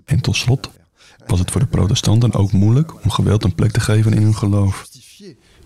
En 0.06 0.22
tot 0.22 0.36
slot 0.36 0.70
was 1.28 1.40
het 1.40 1.52
voor 1.52 1.62
de 1.62 1.68
protestanten 1.68 2.34
ook 2.34 2.52
moeilijk 2.52 3.04
om 3.04 3.10
geweld 3.10 3.44
een 3.44 3.56
plek 3.56 3.72
te 3.72 3.80
geven 3.80 4.14
in 4.14 4.22
hun 4.22 4.36
geloof. 4.36 4.88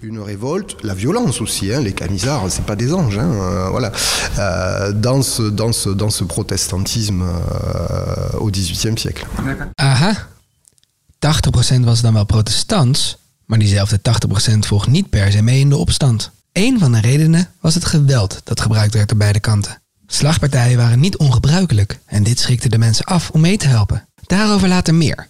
Une 0.02 0.20
révolte, 0.20 0.76
la 0.84 0.94
violence 0.94 1.42
aussi. 1.42 1.74
Hein, 1.74 1.82
les 1.82 1.94
camisards, 1.94 2.52
c'est 2.52 2.66
pas 2.66 2.76
des 2.76 2.94
anges. 2.94 3.18
Hein, 3.18 3.32
euh, 3.32 3.70
voilà. 3.70 3.92
Euh, 4.38 4.92
dans, 4.92 5.22
dans, 5.52 5.72
dans 5.96 6.10
ce 6.10 6.24
protestantisme 6.24 7.22
euh, 7.24 8.40
au 8.40 8.50
XVIIIe 8.50 8.98
siècle. 8.98 9.26
Aha. 9.76 10.28
80% 11.20 11.84
was 11.84 12.02
dan 12.02 12.14
wel 12.14 12.26
protestants, 12.26 13.18
maar 13.46 13.60
diezelfde 13.60 14.00
80% 14.54 14.60
volgt 14.60 14.88
niet 14.88 15.10
per 15.10 15.32
se 15.32 15.42
mee 15.42 15.60
in 15.60 15.70
de 15.70 15.78
opstand. 15.78 16.32
Een 16.52 16.80
van 16.80 16.92
de 16.92 17.02
redenen 17.02 17.50
was 17.60 17.74
het 17.74 17.86
geweld 17.86 18.42
dat 18.44 18.62
gebruikt 18.62 18.94
werd 18.94 19.12
aan 19.12 19.18
beide 19.18 19.40
kanten. 19.40 19.82
Slagpartijen 20.08 20.78
waren 20.78 21.00
niet 21.00 21.18
ongebruikelijk 21.18 22.00
en 22.06 22.24
dit 22.24 22.40
schrikte 22.40 22.70
de 22.70 22.78
mensen 22.78 23.06
af 23.06 23.30
om 23.30 23.42
mee 23.42 23.58
te 23.58 23.68
helpen. 23.68 24.08
Daarover 24.28 24.68
later 24.68 24.96
meer, 24.96 25.28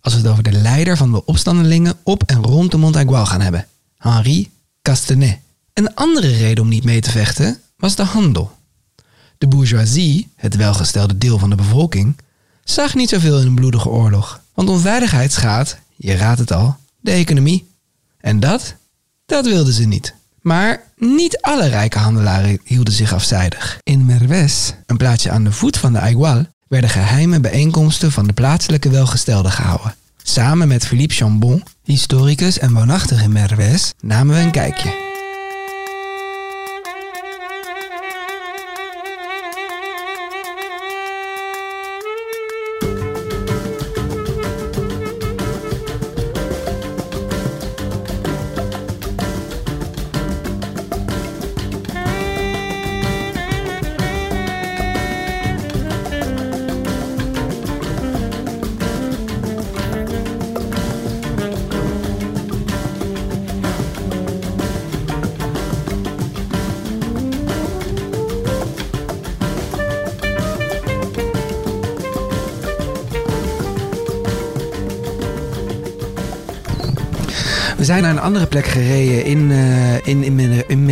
als 0.00 0.14
we 0.14 0.20
het 0.20 0.28
over 0.28 0.42
de 0.42 0.52
leider 0.52 0.96
van 0.96 1.12
de 1.12 1.24
opstandelingen 1.24 1.96
op 2.02 2.22
en 2.22 2.42
rond 2.42 2.70
de 2.70 2.76
Montaigual 2.76 3.26
gaan 3.26 3.40
hebben, 3.40 3.66
Henri 3.98 4.50
Castanet. 4.82 5.38
Een 5.72 5.94
andere 5.94 6.36
reden 6.36 6.64
om 6.64 6.70
niet 6.70 6.84
mee 6.84 7.00
te 7.00 7.10
vechten 7.10 7.60
was 7.76 7.96
de 7.96 8.02
handel. 8.02 8.56
De 9.38 9.46
bourgeoisie, 9.46 10.28
het 10.36 10.56
welgestelde 10.56 11.18
deel 11.18 11.38
van 11.38 11.50
de 11.50 11.56
bevolking, 11.56 12.16
zag 12.64 12.94
niet 12.94 13.08
zoveel 13.08 13.40
in 13.40 13.46
een 13.46 13.54
bloedige 13.54 13.88
oorlog. 13.88 14.40
Want 14.54 14.68
onveiligheid 14.68 15.32
schaadt, 15.32 15.78
je 15.96 16.14
raadt 16.14 16.38
het 16.38 16.52
al, 16.52 16.76
de 17.00 17.10
economie. 17.10 17.70
En 18.20 18.40
dat, 18.40 18.74
dat 19.26 19.46
wilden 19.46 19.72
ze 19.72 19.84
niet. 19.84 20.14
Maar 20.40 20.82
niet 20.96 21.40
alle 21.40 21.68
rijke 21.68 21.98
handelaren 21.98 22.60
hielden 22.64 22.94
zich 22.94 23.12
afzijdig. 23.12 23.78
In 23.82 24.06
Merves, 24.06 24.74
een 24.86 24.96
plaatsje 24.96 25.30
aan 25.30 25.44
de 25.44 25.52
voet 25.52 25.76
van 25.76 25.92
de 25.92 25.98
Aigual, 25.98 26.46
werden 26.68 26.90
geheime 26.90 27.40
bijeenkomsten 27.40 28.12
van 28.12 28.26
de 28.26 28.32
plaatselijke 28.32 28.90
welgestelden 28.90 29.52
gehouden. 29.52 29.94
Samen 30.30 30.68
met 30.68 30.86
Philippe 30.86 31.14
Chambon, 31.14 31.62
historicus 31.84 32.58
en 32.58 32.72
woonachtig 32.72 33.22
in 33.22 33.32
Merves, 33.32 33.92
namen 34.00 34.34
we 34.34 34.40
een 34.40 34.50
kijkje. 34.50 35.07
Zijn 77.88 78.02
naar 78.02 78.10
een 78.10 78.20
andere 78.20 78.46
plek 78.46 78.66
gereden 78.66 79.24
in, 79.24 79.50
eh 79.50 80.06
in, 80.06 80.22
in, 80.22 80.64
in. 80.68 80.86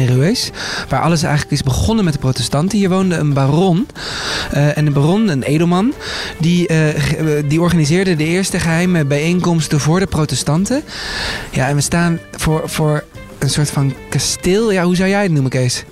Waar 0.88 1.00
alles 1.00 1.22
eigenlijk 1.22 1.52
is 1.52 1.62
begonnen 1.62 2.04
met 2.04 2.12
de 2.12 2.18
protestanten. 2.18 2.78
Hier 2.78 2.88
woonde 2.88 3.16
een 3.16 3.32
baron. 3.32 3.86
eh, 4.50 4.76
en 4.76 4.86
een 4.86 4.92
baron, 4.92 5.28
een 5.28 5.42
edelman, 5.42 5.92
die, 6.38 6.66
eh, 6.66 7.02
die 7.48 7.60
organiseerde 7.60 8.16
de 8.16 8.24
eerste 8.24 8.58
geheime 8.58 9.04
bijeenkomsten 9.04 9.80
voor 9.80 10.00
de 10.00 10.06
protestanten. 10.06 10.82
Ja, 11.50 11.68
en 11.68 11.74
we 11.74 11.80
staan 11.80 12.18
voor, 12.30 12.62
voor 12.64 13.04
een 13.38 13.50
soort 13.50 13.70
van 13.70 13.94
kasteel. 14.08 14.72
Ja, 14.72 14.84
hoe 14.84 14.96
zou 14.96 15.08
jij 15.08 15.22
het 15.22 15.32
noemen, 15.32 15.50
Kees? 15.50 15.84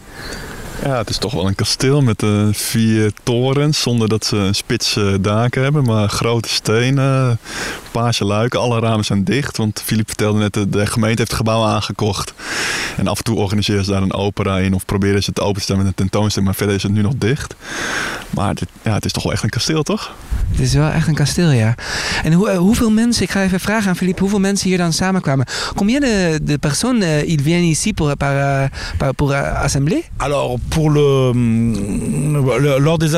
Ja, 0.84 0.98
het 0.98 1.10
is 1.10 1.18
toch 1.18 1.32
wel 1.32 1.46
een 1.46 1.54
kasteel 1.54 2.02
met 2.02 2.22
vier 2.52 3.12
torens 3.22 3.80
zonder 3.80 4.08
dat 4.08 4.24
ze 4.24 4.36
een 4.36 4.54
spits 4.54 4.98
daken 5.20 5.62
hebben. 5.62 5.84
Maar 5.84 6.08
grote 6.08 6.48
stenen, 6.48 7.38
paarse 8.02 8.24
luiken, 8.24 8.60
alle 8.60 8.80
ramen 8.80 9.04
zijn 9.04 9.24
dicht. 9.24 9.56
Want 9.56 9.82
Filip 9.84 10.06
vertelde 10.08 10.38
net, 10.38 10.52
de, 10.54 10.68
de 10.68 10.86
gemeente 10.86 11.18
heeft 11.18 11.30
het 11.30 11.40
gebouw 11.40 11.64
aangekocht. 11.64 12.34
En 12.96 13.06
af 13.08 13.18
en 13.18 13.24
toe 13.24 13.36
organiseren 13.36 13.84
ze 13.84 13.90
daar 13.90 14.02
een 14.02 14.12
opera 14.14 14.58
in 14.58 14.74
of 14.74 14.84
proberen 14.84 15.22
ze 15.22 15.30
het 15.30 15.40
open 15.40 15.54
te 15.54 15.60
stellen 15.60 15.80
met 15.82 15.90
een 15.90 15.96
tentoonstelling. 15.96 16.46
Maar 16.50 16.58
verder 16.58 16.74
is 16.76 16.82
het 16.82 16.92
nu 16.92 17.02
nog 17.02 17.12
dicht. 17.16 17.54
Maar 18.30 18.54
dit, 18.54 18.68
ja, 18.82 18.94
het 18.94 19.04
is 19.04 19.12
toch 19.12 19.22
wel 19.22 19.32
echt 19.32 19.42
een 19.42 19.48
kasteel, 19.48 19.82
toch? 19.82 20.14
Het 20.50 20.60
is 20.60 20.74
wel 20.74 20.88
echt 20.90 21.08
een 21.08 21.14
kasteel, 21.14 21.50
ja. 21.50 21.74
En 22.24 22.32
hoe, 22.32 22.48
eh, 22.50 22.58
hoeveel 22.58 22.90
mensen, 22.90 23.22
ik 23.22 23.30
ga 23.30 23.42
even 23.42 23.60
vragen 23.60 23.88
aan 23.88 23.96
Philippe, 23.96 24.20
hoeveel 24.20 24.40
mensen 24.40 24.68
hier 24.68 24.78
dan 24.78 24.92
samenkwamen? 24.92 25.46
Combien 25.74 26.00
de, 26.00 26.38
de 26.42 26.58
personnes 26.58 27.02
euh, 27.04 27.28
ils 27.28 27.42
viennent 27.42 27.68
ici 27.70 27.92
pour, 27.92 28.16
par, 28.16 28.68
par- 28.98 29.14
pour 29.14 29.32
assembler 29.34 30.04
Alors, 30.16 30.58
pour 30.68 30.90
le, 30.90 31.32
le- 32.58 32.78
lors 32.80 32.98
des 32.98 33.12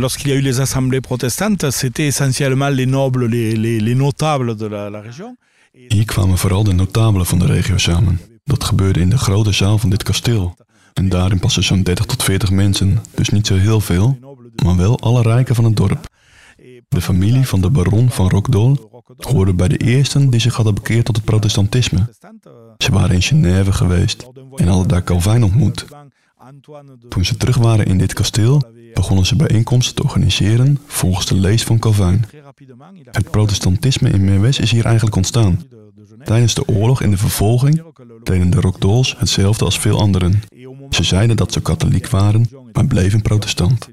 lorsqu'il 0.00 0.28
y 0.28 0.32
a 0.32 0.36
eu 0.36 0.40
les 0.42 0.60
assemblées 0.60 1.00
protestantes, 1.00 1.70
c'était 1.70 2.06
essentiellement 2.06 2.68
les 2.70 2.86
nobles, 2.86 3.26
les, 3.26 3.54
les- 3.56 3.80
les 3.80 3.94
notables 3.96 4.56
de 4.56 4.68
la, 4.68 5.00
région. 5.00 5.38
Hier 5.72 6.04
kwamen 6.04 6.38
vooral 6.38 6.64
de 6.64 6.72
notabelen 6.72 7.26
van 7.26 7.38
de 7.38 7.46
regio 7.46 7.78
samen. 7.78 8.20
Dat 8.44 8.64
gebeurde 8.64 9.00
in 9.00 9.10
de 9.10 9.18
grote 9.18 9.52
zaal 9.52 9.78
van 9.78 9.90
dit 9.90 10.02
kasteel. 10.02 10.56
En 10.92 11.08
daarin 11.08 11.38
passen 11.38 11.62
zo'n 11.62 11.82
30 11.82 12.06
tot 12.06 12.22
40 12.22 12.50
mensen, 12.50 12.98
dus 13.14 13.28
niet 13.28 13.46
zo 13.46 13.54
heel 13.54 13.80
veel, 13.80 14.18
maar 14.64 14.76
wel 14.76 15.00
alle 15.00 15.22
rijken 15.22 15.54
van 15.54 15.64
het 15.64 15.76
dorp. 15.76 16.08
De 16.88 17.00
familie 17.00 17.46
van 17.46 17.60
de 17.60 17.70
baron 17.70 18.10
van 18.10 18.28
Rockdol 18.28 19.02
hoorde 19.16 19.54
bij 19.54 19.68
de 19.68 19.76
eersten 19.76 20.30
die 20.30 20.40
zich 20.40 20.54
hadden 20.54 20.74
bekeerd 20.74 21.04
tot 21.04 21.16
het 21.16 21.24
protestantisme. 21.24 22.14
Ze 22.78 22.92
waren 22.92 23.14
in 23.14 23.22
Genève 23.22 23.72
geweest 23.72 24.26
en 24.54 24.68
hadden 24.68 24.88
daar 24.88 25.04
Calvin 25.04 25.44
ontmoet. 25.44 25.86
Toen 27.08 27.24
ze 27.24 27.36
terug 27.36 27.56
waren 27.56 27.86
in 27.86 27.98
dit 27.98 28.12
kasteel, 28.12 28.62
begonnen 28.94 29.26
ze 29.26 29.36
bijeenkomsten 29.36 29.94
te 29.94 30.02
organiseren 30.02 30.78
volgens 30.86 31.26
de 31.26 31.34
lees 31.34 31.64
van 31.64 31.78
Calvin. 31.78 32.24
Het 33.10 33.30
protestantisme 33.30 34.10
in 34.10 34.24
Merwes 34.24 34.58
is 34.58 34.70
hier 34.70 34.84
eigenlijk 34.84 35.16
ontstaan. 35.16 35.62
Tijdens 36.24 36.54
de 36.54 36.68
oorlog 36.68 37.02
en 37.02 37.10
de 37.10 37.16
vervolging 37.16 37.82
deden 38.22 38.50
de 38.50 38.60
Rockdolls 38.60 39.14
hetzelfde 39.18 39.64
als 39.64 39.78
veel 39.78 39.98
anderen. 39.98 40.42
Ze 40.90 41.02
zeiden 41.02 41.36
dat 41.36 41.52
ze 41.52 41.60
katholiek 41.60 42.08
waren, 42.08 42.48
maar 42.72 42.86
bleven 42.86 43.22
protestant. 43.22 43.88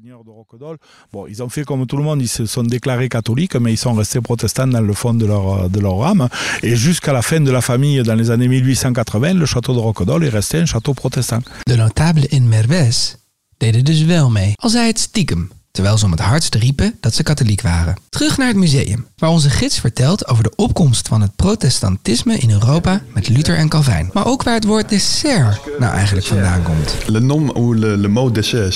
Bon, 1.09 1.27
ils 1.27 1.41
ont 1.41 1.51
fait 1.51 1.65
comme 1.65 1.85
tout 1.85 1.99
le 1.99 2.05
monde, 2.05 2.21
ils 2.21 2.31
se 2.31 2.45
sont 2.45 2.69
déclarés 2.69 3.07
catholiques, 3.07 3.59
mais 3.59 3.71
ils 3.71 3.79
sont 3.79 3.97
restés 3.97 4.21
protestants 4.21 4.71
dans 4.71 4.85
le 4.85 4.93
fond 4.93 5.17
de 5.17 5.25
leur, 5.25 5.69
de 5.69 5.79
leur 5.79 6.03
âme. 6.03 6.29
Et 6.61 6.75
jusqu'à 6.75 7.11
la 7.11 7.21
fin 7.21 7.43
de 7.43 7.51
la 7.51 7.61
famille, 7.61 8.03
dans 8.03 8.15
les 8.15 8.29
années 8.29 8.47
1880, 8.47 9.33
le 9.33 9.45
château 9.45 9.73
de 9.73 9.79
Roquedol 9.79 10.23
est 10.23 10.29
resté 10.29 10.57
un 10.57 10.65
château 10.65 10.93
protestant. 10.93 11.43
De 11.65 11.75
notabelen 11.75 12.29
in 12.29 12.47
Merwes 12.47 13.17
deden 13.57 13.83
dus 13.83 14.03
wel 14.03 14.29
mee, 14.29 14.53
al 14.55 14.69
zij 14.69 14.87
het 14.87 14.99
stiekem, 14.99 15.49
terwijl 15.73 15.97
ze 15.97 16.05
om 16.05 16.11
het 16.11 16.19
hardst 16.19 16.55
riepen 16.55 16.95
dat 16.99 17.13
ze 17.13 17.23
katholiek 17.23 17.61
waren. 17.61 17.95
Terug 18.09 18.37
naar 18.37 18.47
het 18.47 18.55
museum, 18.55 19.05
waar 19.17 19.29
onze 19.29 19.49
gids 19.49 19.79
vertelt 19.79 20.27
over 20.27 20.43
de 20.43 20.51
opkomst 20.55 21.07
van 21.07 21.21
het 21.21 21.35
protestantisme 21.35 22.37
in 22.37 22.51
Europa 22.51 23.01
met 23.13 23.29
Luther 23.29 23.57
en 23.57 23.69
Calvijn. 23.69 24.09
Maar 24.13 24.25
ook 24.25 24.43
waar 24.43 24.53
het 24.53 24.63
woord 24.65 24.89
dessert 24.89 25.59
nou 25.79 25.93
eigenlijk 25.93 26.25
vandaan 26.27 26.63
komt. 26.63 26.95
Le 27.07 27.19
nom 27.19 27.49
ou 27.49 27.77
le, 27.77 27.97
le 27.97 28.07
mot 28.07 28.33
dessert, 28.35 28.73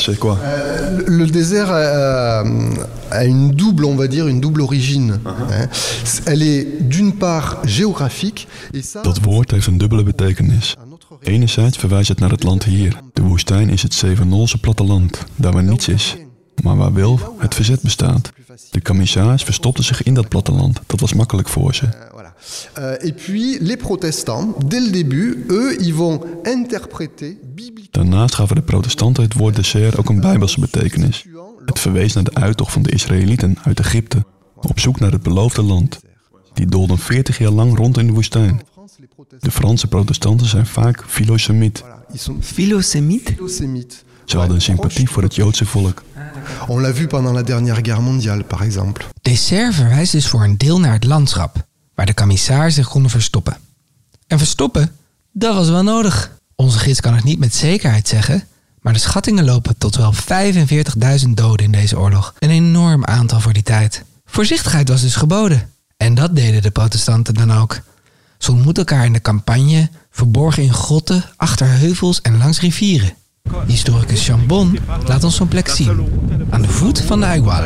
c'est 0.00 0.18
quoi 0.18 0.38
Le 1.06 1.26
désert 1.30 1.70
euh, 1.70 2.84
a 3.10 3.24
une 3.24 3.50
double, 3.56 3.84
on 3.84 3.96
va 3.96 4.06
dire, 4.06 4.26
une 4.28 4.40
double 4.40 4.60
origine. 4.60 5.20
hein. 5.24 5.68
Elle 6.24 6.42
est 6.42 6.66
d'une 6.88 7.12
part 7.16 7.58
géographique 7.64 8.46
et 8.72 8.82
ça. 8.84 9.00
Dat 9.02 9.18
woord 9.20 9.50
heeft 9.50 9.66
een 9.66 9.78
dubbele 9.78 10.02
betekenis. 10.02 10.74
Enerzijds 11.20 11.78
verwijst 11.78 12.08
het 12.08 12.18
naar 12.20 12.30
het 12.30 12.42
land 12.42 12.64
hier. 12.64 12.96
De 13.12 13.22
woestijn 13.22 13.68
is 13.68 13.82
het 13.82 13.94
Zevenolse 13.94 14.58
platteland, 14.58 15.18
daar 15.36 15.52
waar 15.52 15.62
niets 15.62 15.88
is, 15.88 16.16
maar 16.62 16.76
waar 16.76 16.92
wel 16.92 17.18
het 17.38 17.54
verzet 17.54 17.80
bestaat. 17.80 18.32
De 18.70 18.80
Camisards 18.80 19.44
verstopten 19.44 19.84
zich 19.84 20.02
in 20.02 20.14
dat 20.14 20.28
platteland. 20.28 20.80
Dat 20.86 21.00
was 21.00 21.14
makkelijk 21.14 21.48
voor 21.48 21.74
ze. 21.74 21.88
Euh, 22.78 23.08
et 23.08 23.16
puis 23.16 23.58
les 23.60 23.76
protestants, 23.76 24.54
dès 24.66 24.80
le 24.80 24.90
début, 24.90 25.44
eux, 25.48 25.76
ils 25.80 25.94
vont 25.94 26.24
interpréter 26.42 27.36
bibliquement. 27.54 27.92
Daarnaast 27.92 28.34
gaven 28.34 28.56
de 28.56 28.62
protestanten 28.62 29.22
het 29.22 29.34
woord 29.34 29.56
dessert 29.56 29.98
ook 29.98 30.08
een 30.08 30.20
bijbelse 30.20 30.60
betekenis. 30.60 31.26
Het 31.64 31.78
verwees 31.78 32.12
naar 32.12 32.24
de 32.24 32.34
uittocht 32.34 32.72
van 32.72 32.82
de 32.82 32.90
Israëlieten 32.90 33.56
uit 33.62 33.78
Egypte, 33.78 34.24
op 34.54 34.78
zoek 34.78 35.00
naar 35.00 35.12
het 35.12 35.22
beloofde 35.22 35.62
land. 35.62 36.00
Die 36.54 36.66
doolden 36.66 36.98
40 36.98 37.38
jaar 37.38 37.50
lang 37.50 37.76
rond 37.76 37.98
in 37.98 38.06
de 38.06 38.12
woestijn. 38.12 38.60
De 39.38 39.50
Franse 39.50 39.86
protestanten 39.86 40.46
zijn 40.46 40.66
vaak 40.66 41.04
filosemiet. 41.06 41.84
Philosémites. 42.40 44.02
Ze 44.24 44.36
hadden 44.36 44.56
een 44.56 44.62
sympathie 44.62 45.08
voor 45.08 45.22
het 45.22 45.34
Joodse 45.34 45.66
volk. 45.66 46.02
On 46.66 46.80
l'a 46.80 46.94
vu 46.94 47.06
pendant 47.06 47.34
la 47.34 47.42
dernière 47.42 47.80
guerre 47.82 48.02
mondiale, 48.02 48.42
par 48.44 48.62
exemple. 48.62 49.04
Dessert 49.22 49.74
verwijst 49.74 50.12
dus 50.12 50.28
voor 50.28 50.42
een 50.44 50.58
deel 50.58 50.80
naar 50.80 50.92
het 50.92 51.04
landschap, 51.04 51.66
waar 51.94 52.06
de 52.06 52.14
camissaars 52.14 52.74
zich 52.74 52.88
konden 52.88 53.10
verstoppen. 53.10 53.56
En 54.26 54.38
verstoppen, 54.38 54.96
dat 55.32 55.54
was 55.54 55.68
wel 55.68 55.82
nodig. 55.82 56.30
Onze 56.56 56.78
gids 56.78 57.00
kan 57.00 57.14
het 57.14 57.24
niet 57.24 57.38
met 57.38 57.54
zekerheid 57.54 58.08
zeggen, 58.08 58.44
maar 58.80 58.92
de 58.92 58.98
schattingen 58.98 59.44
lopen 59.44 59.78
tot 59.78 59.96
wel 59.96 60.14
45.000 61.24 61.28
doden 61.28 61.66
in 61.66 61.72
deze 61.72 61.98
oorlog. 61.98 62.34
Een 62.38 62.50
enorm 62.50 63.04
aantal 63.04 63.40
voor 63.40 63.52
die 63.52 63.62
tijd. 63.62 64.04
Voorzichtigheid 64.24 64.88
was 64.88 65.00
dus 65.00 65.16
geboden. 65.16 65.70
En 65.96 66.14
dat 66.14 66.36
deden 66.36 66.62
de 66.62 66.70
protestanten 66.70 67.34
dan 67.34 67.52
ook. 67.52 67.80
Ze 68.38 68.52
ontmoetten 68.52 68.86
elkaar 68.86 69.04
in 69.04 69.12
de 69.12 69.20
campagne, 69.20 69.90
verborgen 70.10 70.62
in 70.62 70.74
grotten, 70.74 71.24
achter 71.36 71.66
heuvels 71.66 72.20
en 72.20 72.38
langs 72.38 72.60
rivieren. 72.60 73.14
Historicus 73.66 74.24
Chambon 74.26 74.78
laat 75.06 75.24
ons 75.24 75.36
zo'n 75.36 75.48
plek 75.48 75.68
zien, 75.68 76.06
aan 76.50 76.62
de 76.62 76.68
voet 76.68 77.00
van 77.00 77.20
de 77.20 77.26
Aigual. 77.26 77.62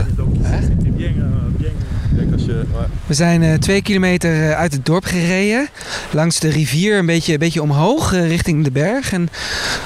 We 3.06 3.14
zijn 3.14 3.42
eh, 3.42 3.54
twee 3.54 3.82
kilometer 3.82 4.42
eh, 4.50 4.56
uit 4.58 4.72
het 4.72 4.86
dorp 4.86 5.04
gereden. 5.04 5.68
Langs 6.10 6.40
de 6.40 6.48
rivier, 6.48 6.98
een 6.98 7.06
beetje, 7.06 7.32
een 7.32 7.38
beetje 7.38 7.62
omhoog, 7.62 8.12
eh, 8.12 8.28
richting 8.28 8.64
de 8.64 8.70
berg. 8.70 9.12
En 9.12 9.28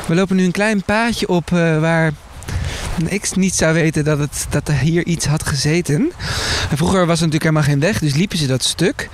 we 0.06 0.14
lopen 0.14 0.36
nu 0.36 0.44
een 0.44 0.50
klein 0.50 0.82
paadje 0.82 1.28
op 1.28 1.52
eh, 1.52 1.80
waar 1.80 2.12
ik 3.06 3.36
niet 3.36 3.54
zou 3.54 3.74
weten 3.74 4.04
dat, 4.04 4.18
het, 4.18 4.46
dat 4.50 4.68
er 4.68 4.78
hier 4.78 5.06
iets 5.06 5.26
had 5.26 5.46
gezeten. 5.46 6.12
En 6.70 6.76
vroeger 6.76 7.06
was 7.06 7.20
er 7.20 7.26
natuurlijk 7.26 7.42
helemaal 7.42 7.62
geen 7.62 7.80
weg, 7.80 7.98
dus 7.98 8.14
liepen 8.14 8.38
ze 8.38 8.46
dat 8.46 8.64
stuk. 8.64 9.08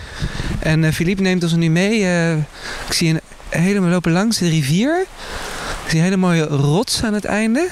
En 0.59 0.85
eh, 0.85 0.93
Philippe 0.93 1.23
neemt 1.23 1.43
ons 1.43 1.53
nu 1.55 1.71
mee. 1.71 2.05
eh, 2.05 2.33
ik 2.87 2.93
zie 2.93 3.09
een 3.11 3.21
helemaal 3.49 3.91
lopen 3.91 4.13
langs 4.13 4.39
de 4.39 4.49
rivier. 4.49 5.05
Ik 5.87 5.93
zie 5.93 5.99
een 6.01 6.05
hele 6.05 6.17
mooie 6.17 6.43
rots 6.45 7.03
aan 7.05 7.15
het 7.15 7.25
einde. 7.25 7.69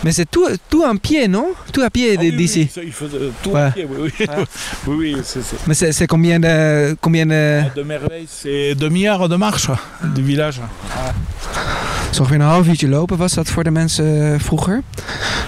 Maar 0.00 0.12
c'est 0.12 0.26
tout, 0.30 0.58
tout 0.68 0.84
en 0.84 1.00
pied, 1.00 1.28
non? 1.28 1.44
Tout 1.70 1.84
à 1.84 1.88
pied 1.90 2.36
d'ici. 2.36 2.70
Euh, 2.76 3.30
tout 3.40 3.52
Ouais. 3.52 3.60
à 3.66 3.70
pied, 3.70 3.86
oui, 3.88 4.12
oui. 4.18 4.26
oui, 4.86 4.96
oui, 5.14 5.16
c'est 5.24 5.42
ça. 5.42 5.56
Mais 5.66 5.92
c'est 5.92 6.06
combien 6.06 6.40
de... 6.40 6.96
Combien 7.00 7.26
de... 7.28 7.62
De 7.74 7.82
merveille, 7.84 8.26
c'est 8.40 8.74
demi-heure 8.78 9.28
de 9.28 9.36
marche 9.36 9.70
du 10.14 10.24
village. 10.24 10.60
Het 10.60 12.10
is 12.12 12.20
ongeveer 12.20 12.40
een 12.40 12.46
half 12.46 12.66
uurtje 12.66 12.88
lopen 12.88 13.16
was 13.16 13.32
dat 13.34 13.48
voor 13.48 13.64
de 13.64 13.70
mensen 13.70 14.32
eh, 14.34 14.40
vroeger. 14.40 14.82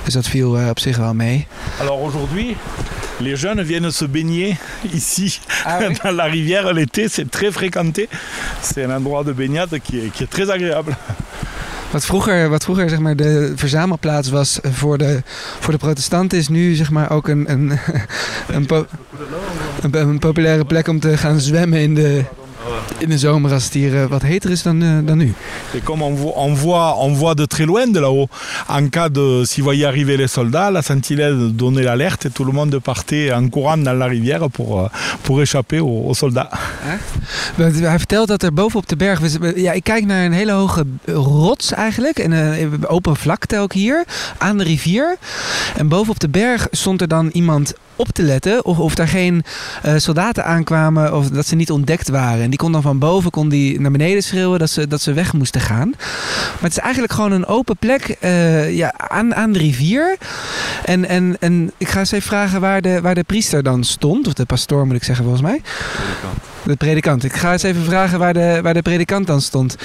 Dus 0.04 0.14
dat 0.14 0.26
viel 0.28 0.58
eh, 0.58 0.68
op 0.68 0.78
zich 0.78 0.96
wel 0.96 1.14
mee. 1.14 1.46
Alors 1.80 2.02
aujourd'hui, 2.02 2.56
les 3.22 3.36
jeunes 3.36 3.62
viennent 3.62 3.90
se 3.90 4.04
baigner 4.06 4.56
ici, 4.94 5.40
Ah 5.64 5.78
oui 5.80 5.96
dans 6.04 6.16
la 6.16 6.24
rivière 6.24 6.72
l'été. 6.72 7.08
C'est 7.08 7.30
très 7.30 7.50
fréquenté. 7.52 8.08
C'est 8.60 8.84
un 8.84 8.90
endroit 8.96 9.24
de 9.24 9.32
baignade 9.32 9.78
qui 9.84 9.98
est, 9.98 10.10
qui 10.10 10.24
est 10.24 10.30
très 10.30 10.50
agréable. 10.50 10.96
Wat 11.92 12.04
vroeger, 12.04 12.48
wat 12.48 12.64
vroeger 12.64 12.88
zeg 12.88 12.98
maar, 12.98 13.16
de 13.16 13.52
verzamelplaats 13.56 14.28
was 14.30 14.58
voor 14.62 14.98
de, 14.98 15.22
voor 15.60 15.72
de 15.72 15.78
protestanten... 15.78 16.38
is 16.38 16.48
nu 16.48 16.74
zeg 16.74 16.90
maar, 16.90 17.10
ook 17.10 17.28
een, 17.28 17.50
een, 17.50 17.78
een, 18.56 18.66
po- 18.66 18.86
een, 19.82 19.94
een 19.94 20.18
populaire 20.18 20.64
plek 20.64 20.88
om 20.88 21.00
te 21.00 21.16
gaan 21.16 21.40
zwemmen 21.40 21.78
in 21.80 21.94
de, 21.94 22.24
in 22.98 23.08
de 23.08 23.18
zomer... 23.18 23.52
als 23.52 23.64
het 23.64 23.72
hier 23.72 24.02
eh, 24.02 24.06
wat 24.08 24.22
heter 24.22 24.50
is 24.50 24.62
dan, 24.62 24.82
eh, 24.82 24.88
dan 25.04 25.18
nu. 25.18 25.34
Et 25.74 25.82
comme 25.84 26.04
on 26.04 26.16
voit, 26.16 26.34
on 26.36 26.56
voit, 26.56 26.96
on 26.96 27.14
voit 27.14 27.36
de 27.36 27.46
très 27.46 27.66
loin 27.66 27.92
de 27.92 28.00
là-haut, 28.00 28.28
en 28.68 28.88
cas 28.88 29.08
de, 29.08 29.44
s'il 29.44 29.62
voyait 29.62 29.86
arriver 29.86 30.16
les 30.16 30.32
soldats, 30.32 30.70
la 30.70 30.82
sentinelle 30.82 31.56
donnait 31.56 31.82
l'alerte 31.82 32.24
et 32.26 32.30
tout 32.30 32.44
le 32.44 32.52
monde 32.52 32.78
partait 32.78 33.32
en 33.32 33.48
courant 33.48 33.76
dans 33.76 33.98
la 33.98 34.06
rivière 34.06 34.50
pour, 34.50 34.80
euh, 34.80 34.88
pour 35.22 35.40
échapper 35.40 35.80
aux, 35.80 36.04
aux 36.08 36.14
soldats. 36.14 36.50
Want 37.56 37.80
Hij 37.80 37.98
vertelt 37.98 38.28
dat 38.28 38.42
er 38.42 38.52
bovenop 38.52 38.88
de 38.88 38.96
berg... 38.96 39.20
Ja, 39.54 39.72
ik 39.72 39.84
kijk 39.84 40.04
naar 40.04 40.24
een 40.24 40.32
hele 40.32 40.52
hoge 40.52 40.84
rots 41.06 41.72
eigenlijk. 41.72 42.18
En 42.18 42.30
een 42.32 42.86
open 42.86 43.16
vlakte 43.16 43.58
ook 43.58 43.72
hier. 43.72 44.04
Aan 44.38 44.58
de 44.58 44.64
rivier. 44.64 45.16
En 45.76 45.88
bovenop 45.88 46.20
de 46.20 46.28
berg 46.28 46.68
stond 46.70 47.00
er 47.00 47.08
dan 47.08 47.28
iemand 47.32 47.74
op 48.02 48.08
te 48.08 48.22
letten 48.22 48.64
of, 48.64 48.78
of 48.78 48.94
daar 48.94 49.08
geen 49.08 49.44
eh, 49.82 49.94
soldaten 49.96 50.44
aankwamen 50.44 51.16
of 51.16 51.28
dat 51.28 51.46
ze 51.46 51.54
niet 51.54 51.70
ontdekt 51.70 52.08
waren. 52.08 52.42
En 52.42 52.50
die 52.50 52.58
kon 52.58 52.72
dan 52.72 52.82
van 52.82 52.98
boven 52.98 53.30
kon 53.30 53.48
die 53.48 53.80
naar 53.80 53.90
beneden 53.90 54.22
schreeuwen 54.22 54.58
dat 54.58 54.70
ze, 54.70 54.86
dat 54.88 55.00
ze 55.00 55.12
weg 55.12 55.32
moesten 55.32 55.60
gaan. 55.60 55.88
Maar 55.88 56.60
het 56.60 56.70
is 56.72 56.78
eigenlijk 56.78 57.12
gewoon 57.12 57.32
een 57.32 57.46
open 57.46 57.76
plek 57.76 58.16
eh, 58.20 58.76
ja, 58.76 58.94
aan, 58.96 59.34
aan 59.34 59.52
de 59.52 59.58
rivier. 59.58 60.16
En, 60.84 61.08
en, 61.08 61.36
en 61.40 61.72
ik 61.76 61.88
ga 61.88 61.98
eens 61.98 62.12
even 62.12 62.28
vragen 62.28 62.60
waar 62.60 62.82
de, 62.82 63.00
waar 63.00 63.14
de 63.14 63.22
priester 63.22 63.62
dan 63.62 63.84
stond. 63.84 64.26
Of 64.26 64.32
de 64.32 64.44
pastoor 64.44 64.86
moet 64.86 64.96
ik 64.96 65.04
zeggen 65.04 65.24
volgens 65.24 65.44
mij. 65.44 65.60
De 66.62 66.76
predikant. 66.76 67.24
Ik 67.24 67.32
ga 67.32 67.52
eens 67.52 67.62
even 67.62 67.84
vragen 67.84 68.18
waar 68.18 68.32
de, 68.32 68.58
waar 68.62 68.74
de 68.74 68.82
predikant 68.82 69.26
dan 69.26 69.40
stond. 69.40 69.76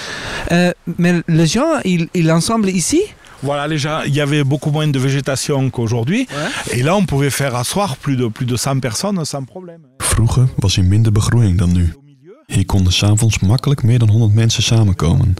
Eh 0.47 0.69
mais 0.95 1.21
les 1.25 1.51
gens, 1.51 1.81
ils, 1.83 2.07
ils 2.11 2.29
ensemble 2.29 2.71
ici 2.71 3.13
Voilà, 3.43 3.77
gens, 3.77 4.01
il 4.05 4.13
y 4.13 4.21
avait 4.21 4.43
beaucoup 4.43 4.71
moins 4.71 4.87
de 4.87 4.99
végétation 4.99 5.69
qu'aujourd'hui. 5.69 6.27
Et 6.71 6.81
là, 6.83 6.95
on 6.95 7.05
pouvait 7.05 7.29
faire 7.29 7.55
asseoir 7.55 7.95
plus 7.97 8.15
de, 8.15 8.27
plus 8.27 8.45
de 8.45 8.55
100 8.55 8.79
personnes 8.79 9.23
sans 9.25 9.43
problème. 9.43 9.81
Vroeger 9.97 10.47
was 10.59 10.75
hier 10.75 10.85
minder 10.85 11.11
begroeiing 11.11 11.57
dan 11.57 11.71
nu. 11.71 11.93
Hier 12.47 12.65
konden 12.65 12.93
s'avonds 12.93 13.39
makkelijk 13.39 13.83
meer 13.83 13.99
dan 13.99 14.09
100 14.09 14.33
mensen 14.33 14.63
samenkomen. 14.63 15.35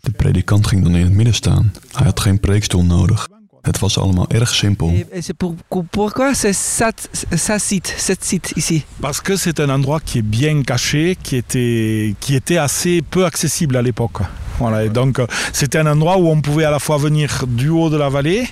De 0.00 0.10
predikant 0.10 0.66
ging 0.66 0.82
dan 0.82 0.94
in 0.94 1.04
het 1.04 1.12
midden 1.12 1.34
staan. 1.34 1.72
Hij 1.92 2.06
had 2.06 2.20
geen 2.20 2.40
preekstoel 2.40 2.84
nodig. 2.84 3.28
Het 3.64 3.78
was 3.78 3.98
allemaal 3.98 4.26
erg 4.28 4.54
simpel. 4.54 4.92
Pour, 5.36 5.54
pour- 5.68 5.84
pourquoi 5.90 6.34
c'est 6.34 6.52
ça, 6.52 6.90
ça 7.36 7.58
site, 7.58 7.94
cette 7.96 8.22
site 8.24 8.52
ici? 8.56 8.84
Parce 9.00 9.20
que 9.22 9.36
c'est 9.36 9.58
un 9.60 9.70
endroit 9.70 10.00
qui 10.00 10.18
est 10.18 10.22
bien 10.40 10.62
caché, 10.62 11.16
qui 11.22 11.36
était, 11.36 12.14
qui 12.20 12.34
était 12.34 12.58
assez 12.58 13.00
peu 13.02 13.24
accessible 13.24 13.76
à 13.76 13.82
l'époque. 13.82 14.18
Voilà, 14.58 14.84
et 14.84 14.90
donc 14.90 15.18
euh, 15.18 15.26
c'était 15.52 15.78
un 15.78 15.86
endroit 15.86 16.16
où 16.18 16.28
on 16.28 16.40
pouvait 16.42 16.64
à 16.64 16.70
la 16.70 16.78
fois 16.78 16.98
venir 16.98 17.44
du 17.48 17.70
haut 17.70 17.88
de 17.90 17.96
la 17.96 18.08
vallée, 18.10 18.46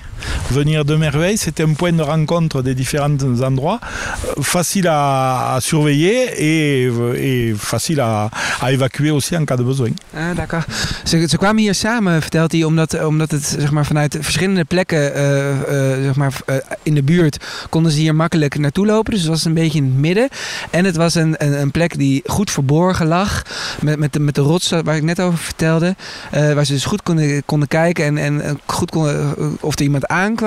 venir 0.53 0.85
de 0.85 0.95
Merveille. 0.97 1.37
C'était 1.37 1.63
un 1.63 1.73
point 1.75 1.95
de 1.97 2.03
rencontre 2.03 2.61
des 2.61 2.75
différents 2.75 3.17
endroits, 3.41 3.79
euh, 3.81 4.41
facile 4.43 4.87
à, 4.87 5.55
à 5.55 5.59
surveiller 5.61 6.17
et, 6.37 6.85
euh, 6.85 7.15
et 7.29 7.53
facile 7.57 7.99
à, 7.99 8.29
à 8.61 8.71
évacuer 8.71 9.11
aussi 9.11 9.35
en 9.35 9.45
cas 9.45 9.57
de 9.57 9.63
besoin. 9.63 9.91
Ah, 10.15 10.33
d'accord. 10.35 10.65
Ze, 11.03 11.37
kwamen 11.37 11.61
hier 11.61 11.75
samen, 11.75 12.21
vertelt 12.21 12.51
hij, 12.51 12.63
omdat, 12.63 13.05
omdat 13.05 13.31
het 13.31 13.55
zeg 13.59 13.71
maar, 13.71 13.85
vanuit 13.85 14.17
verschillende 14.21 14.63
plekken 14.63 15.13
eh, 15.15 15.49
eh, 15.49 16.03
zeg 16.03 16.15
maar, 16.15 16.33
eh, 16.45 16.55
in 16.83 16.95
de 16.95 17.03
buurt 17.03 17.37
konden 17.69 17.91
ze 17.91 17.99
hier 17.99 18.15
makkelijk 18.15 18.57
naartoe 18.57 18.85
lopen. 18.85 19.11
Dus 19.13 19.21
het 19.21 19.29
was 19.29 19.45
een 19.45 19.53
beetje 19.53 19.77
in 19.77 19.85
het 19.85 19.97
midden. 19.97 20.29
En 20.71 20.85
het 20.85 20.95
was 20.95 21.15
een, 21.15 21.35
een, 21.37 21.61
een 21.61 21.71
plek 21.71 21.97
die 21.97 22.21
goed 22.25 22.51
verborgen 22.51 23.07
lag. 23.07 23.41
Met, 23.81 23.99
met, 23.99 24.13
de, 24.13 24.19
met 24.19 24.35
de 24.35 24.41
rotsen 24.41 24.83
waar 24.83 24.95
ik 24.95 25.03
net 25.03 25.19
over 25.21 25.37
vertelde. 25.37 25.95
eh, 26.31 26.53
waar 26.53 26.65
ze 26.65 26.73
dus 26.73 26.85
goed 26.85 27.03
konden, 27.03 27.43
konden 27.45 27.67
kijken 27.67 28.05
en, 28.05 28.17
en 28.17 28.41
eh, 28.41 28.51
goed 28.65 28.91
konden, 28.91 29.35
eh, 29.37 29.45
of 29.59 29.75
er 29.75 29.81
iemand 29.81 30.07
aankwam, 30.07 30.42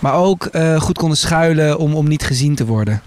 maar 0.00 0.14
ook 0.14 0.44
eh, 0.44 0.80
goed 0.80 0.98
konden 0.98 1.18
schuilen 1.18 1.78
om, 1.78 1.94
om 1.94 2.08
niet 2.08 2.24
gezien 2.24 2.54
te 2.54 2.66
worden. 2.66 3.02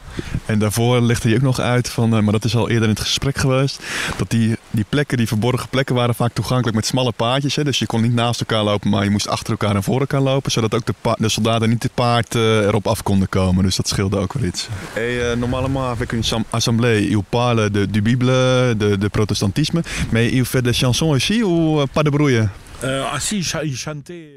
En 0.45 0.59
daarvoor 0.59 1.01
legde 1.01 1.27
hij 1.27 1.37
ook 1.37 1.43
nog 1.43 1.59
uit, 1.59 1.89
van, 1.89 2.15
eh, 2.15 2.21
maar 2.21 2.31
dat 2.31 2.43
is 2.43 2.55
al 2.55 2.69
eerder 2.69 2.83
in 2.83 2.89
het 2.89 2.99
gesprek 2.99 3.37
geweest, 3.37 3.83
dat 4.17 4.29
die, 4.29 4.55
die 4.71 4.85
plekken, 4.89 5.17
die 5.17 5.27
verborgen 5.27 5.69
plekken, 5.69 5.95
waren 5.95 6.15
vaak 6.15 6.33
toegankelijk 6.33 6.75
met 6.75 6.85
smalle 6.85 7.11
paadjes. 7.11 7.55
Hè? 7.55 7.63
Dus 7.63 7.79
je 7.79 7.85
kon 7.85 8.01
niet 8.01 8.13
naast 8.13 8.39
elkaar 8.39 8.63
lopen, 8.63 8.89
maar 8.89 9.03
je 9.03 9.09
moest 9.09 9.27
achter 9.27 9.51
elkaar 9.51 9.75
en 9.75 9.83
voor 9.83 9.99
elkaar 9.99 10.21
lopen, 10.21 10.51
zodat 10.51 10.73
ook 10.73 10.85
de, 10.85 10.93
de 11.17 11.29
soldaten 11.29 11.69
niet 11.69 11.79
te 11.79 11.89
paard 11.93 12.35
eh, 12.35 12.57
erop 12.57 12.87
af 12.87 13.03
konden 13.03 13.29
komen. 13.29 13.63
Dus 13.63 13.75
dat 13.75 13.87
scheelde 13.87 14.17
ook 14.17 14.33
wel 14.33 14.43
iets. 14.43 14.67
Et 14.93 15.01
euh, 15.01 15.35
normalement 15.35 15.89
avec 15.89 16.11
une 16.11 16.45
assemblée, 16.49 17.09
il 17.09 17.23
parle 17.29 17.71
de, 17.71 17.89
du 17.89 18.01
Bible, 18.01 18.31
de, 18.77 18.97
de 18.97 19.07
protestantisme, 19.07 19.81
mais 20.09 20.31
il 20.31 20.45
fait 20.45 20.63
des 20.63 20.77
chansons 20.77 21.13
aussi 21.15 21.43
ou 21.43 21.85
pas 21.93 22.03
de 22.03 22.09
brouille? 22.09 22.49
Euh, 22.83 23.13
ah. 23.13 23.19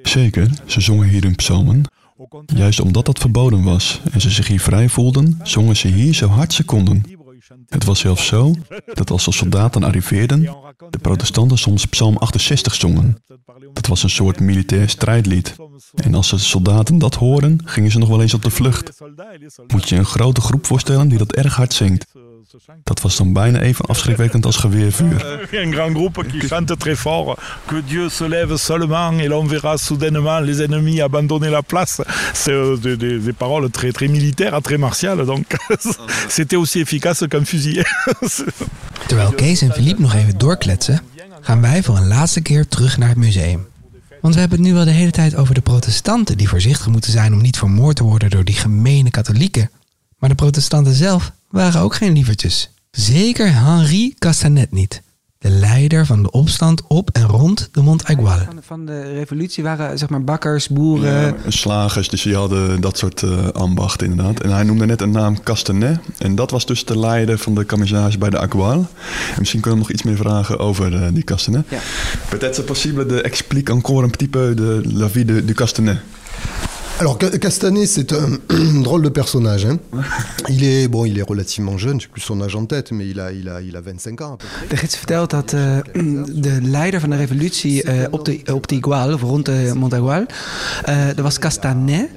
Zeker, 0.02 0.50
ze 0.66 0.80
zongen 0.80 1.08
hier 1.08 1.22
hun 1.22 1.34
psalmen. 1.34 1.84
Juist 2.46 2.80
omdat 2.80 3.06
dat 3.06 3.18
verboden 3.18 3.62
was 3.62 4.00
en 4.12 4.20
ze 4.20 4.30
zich 4.30 4.48
hier 4.48 4.60
vrij 4.60 4.88
voelden, 4.88 5.40
zongen 5.42 5.76
ze 5.76 5.88
hier 5.88 6.14
zo 6.14 6.26
hard 6.26 6.52
ze 6.52 6.64
konden. 6.64 7.02
Het 7.68 7.84
was 7.84 8.00
zelfs 8.00 8.26
zo 8.26 8.54
dat 8.92 9.10
als 9.10 9.24
de 9.24 9.32
soldaten 9.32 9.82
arriveerden, 9.82 10.42
de 10.90 10.98
protestanten 10.98 11.58
soms 11.58 11.86
psalm 11.86 12.16
68 12.16 12.74
zongen. 12.74 13.22
Dat 13.72 13.86
was 13.86 14.02
een 14.02 14.10
soort 14.10 14.40
militair 14.40 14.88
strijdlied. 14.88 15.56
En 15.94 16.14
als 16.14 16.30
de 16.30 16.38
soldaten 16.38 16.98
dat 16.98 17.14
hoorden, 17.14 17.60
gingen 17.64 17.90
ze 17.90 17.98
nog 17.98 18.08
wel 18.08 18.22
eens 18.22 18.34
op 18.34 18.42
de 18.42 18.50
vlucht. 18.50 19.00
Moet 19.66 19.88
je 19.88 19.96
een 19.96 20.04
grote 20.04 20.40
groep 20.40 20.66
voorstellen 20.66 21.08
die 21.08 21.18
dat 21.18 21.32
erg 21.32 21.56
hard 21.56 21.72
zingt. 21.72 22.06
Dat 22.82 23.00
was 23.00 23.16
dan 23.16 23.32
bijna 23.32 23.60
even 23.60 23.84
afschrikwekkend 23.84 24.46
als 24.46 24.56
geweervuur. 24.56 25.48
Un 25.52 25.72
grand 25.72 25.94
groupe 25.96 26.24
qui 26.26 26.40
chante 26.40 26.76
très 26.76 26.96
fort 26.96 27.40
que 27.66 27.82
Dieu 27.86 28.08
se 28.08 28.28
lève 28.28 28.56
seulement 28.56 29.18
et 29.20 29.28
l'on 29.28 29.46
verra 29.48 29.76
soudainement 29.76 30.40
les 30.44 30.60
ennemis 30.62 31.00
abandonner 31.02 31.50
la 31.50 31.62
place. 31.62 32.00
C'est 32.34 32.52
euh, 32.54 32.76
des, 32.80 32.96
des- 32.96 33.18
des 33.24 33.32
paroles 33.36 33.70
très, 33.70 33.92
très 33.92 34.08
militaires, 34.08 34.60
très 34.62 34.78
martiales. 34.78 35.24
Donc 35.26 35.44
c'était 36.28 36.56
aussi 36.56 36.80
efficace 36.80 37.24
qu'un 37.28 37.44
fusil. 37.44 37.82
Terwijl 39.06 39.32
Kees 39.32 39.62
en 39.62 39.72
Philippe 39.72 40.00
nog 40.02 40.14
even 40.14 40.38
doorkletsen, 40.38 41.00
gaan 41.40 41.60
wij 41.60 41.82
voor 41.82 41.96
een 41.96 42.08
laatste 42.08 42.40
keer 42.40 42.68
terug 42.68 42.96
naar 42.98 43.08
het 43.08 43.18
museum. 43.18 43.66
Want 44.20 44.34
we 44.34 44.40
hebben 44.40 44.58
het 44.58 44.66
nu 44.68 44.74
wel 44.74 44.84
de 44.84 44.90
hele 44.90 45.10
tijd 45.10 45.34
over 45.36 45.54
de 45.54 45.60
protestanten 45.60 46.36
die 46.36 46.48
voorzichtig 46.48 46.86
moeten 46.86 47.12
zijn 47.12 47.32
om 47.32 47.40
niet 47.40 47.58
vermoord 47.58 47.96
te 47.96 48.02
worden 48.04 48.30
door 48.30 48.44
die 48.44 48.54
gemene 48.54 49.10
katholieken. 49.10 49.70
Maar 50.18 50.28
de 50.28 50.34
protestanten 50.36 50.94
zelf 50.94 51.32
waren 51.52 51.80
ook 51.80 51.94
geen 51.94 52.12
lievertjes. 52.12 52.70
Zeker 52.90 53.54
Henri 53.54 54.14
Castanet 54.18 54.72
niet. 54.72 55.02
De 55.38 55.50
leider 55.50 56.06
van 56.06 56.22
de 56.22 56.30
opstand 56.30 56.82
op 56.86 57.10
en 57.10 57.22
rond 57.22 57.68
de 57.72 57.82
Mont 57.82 58.04
Aigual. 58.04 58.38
Van, 58.38 58.58
van 58.60 58.86
de 58.86 59.02
revolutie 59.12 59.62
waren 59.62 59.98
zeg 59.98 60.08
maar 60.08 60.24
bakkers, 60.24 60.68
boeren. 60.68 61.12
Ja, 61.22 61.34
slagers, 61.48 62.08
dus 62.08 62.22
die 62.22 62.34
hadden 62.34 62.80
dat 62.80 62.98
soort 62.98 63.22
eh, 63.22 63.48
ambachten 63.48 64.10
inderdaad. 64.10 64.40
En 64.40 64.50
hij 64.50 64.62
noemde 64.62 64.86
net 64.86 65.00
een 65.00 65.10
naam 65.10 65.42
Castanet. 65.42 65.98
En 66.18 66.34
dat 66.34 66.50
was 66.50 66.66
dus 66.66 66.84
de 66.84 66.98
leider 66.98 67.38
van 67.38 67.54
de 67.54 67.66
camisage 67.66 68.18
bij 68.18 68.30
de 68.30 68.38
Agual. 68.38 68.72
En 68.72 69.38
misschien 69.38 69.60
kunnen 69.60 69.80
we 69.80 69.86
nog 69.86 69.94
iets 69.94 70.02
meer 70.02 70.16
vragen 70.16 70.58
over 70.58 70.94
eh, 70.94 71.08
die 71.12 71.24
Castanet. 71.24 71.64
Ja. 71.68 71.78
Peut-être 72.28 72.54
c'est 72.54 72.66
possible 72.66 73.06
de 73.06 73.22
expliquer 73.22 73.74
encore 73.74 74.04
un 74.04 74.10
petit 74.10 74.30
peu 74.30 74.54
de 74.54 74.80
la 74.92 75.08
vie 75.08 75.24
de, 75.24 75.44
du 75.44 75.54
Castanet. 75.54 75.98
Alors 77.02 77.18
Ca- 77.18 77.36
Castanet, 77.36 77.86
c'est 77.86 78.12
un 78.12 78.38
drôle 78.82 79.02
de 79.02 79.08
personnage. 79.08 79.64
hein. 79.66 79.78
Il 80.48 80.62
est 80.62 80.86
bon, 80.86 81.04
il 81.04 81.18
est 81.18 81.22
relativement 81.32 81.76
jeune, 81.76 81.98
je 82.00 82.04
sais 82.06 82.12
plus 82.12 82.20
son 82.20 82.40
âge 82.40 82.54
en 82.54 82.64
tête, 82.64 82.92
mais 82.92 83.08
il 83.08 83.18
a, 83.18 83.32
il 83.32 83.48
a, 83.48 83.60
il 83.60 83.74
a 83.76 83.80
25 83.80 84.20
ans. 84.20 84.34
à 84.34 84.36
peu 84.36 84.46
près. 84.46 84.66
De 84.68 84.76
gids 84.76 84.96
vertelt 84.96 85.30
dat 85.30 85.52
eh, 85.52 85.78
de 86.46 86.58
leider 86.62 87.00
van 87.00 87.10
de 87.10 87.16
revolutie 87.16 87.82
eh, 87.82 88.06
op, 88.10 88.24
de, 88.24 88.40
op 88.52 88.68
de 88.68 88.74
Igual, 88.74 89.12
of 89.14 89.20
rond 89.22 89.46
de 89.46 89.72
Montagual, 89.74 90.24
eh 90.84 90.96
dat 91.06 91.18
was 91.24 91.38
Castanet. 91.38 92.08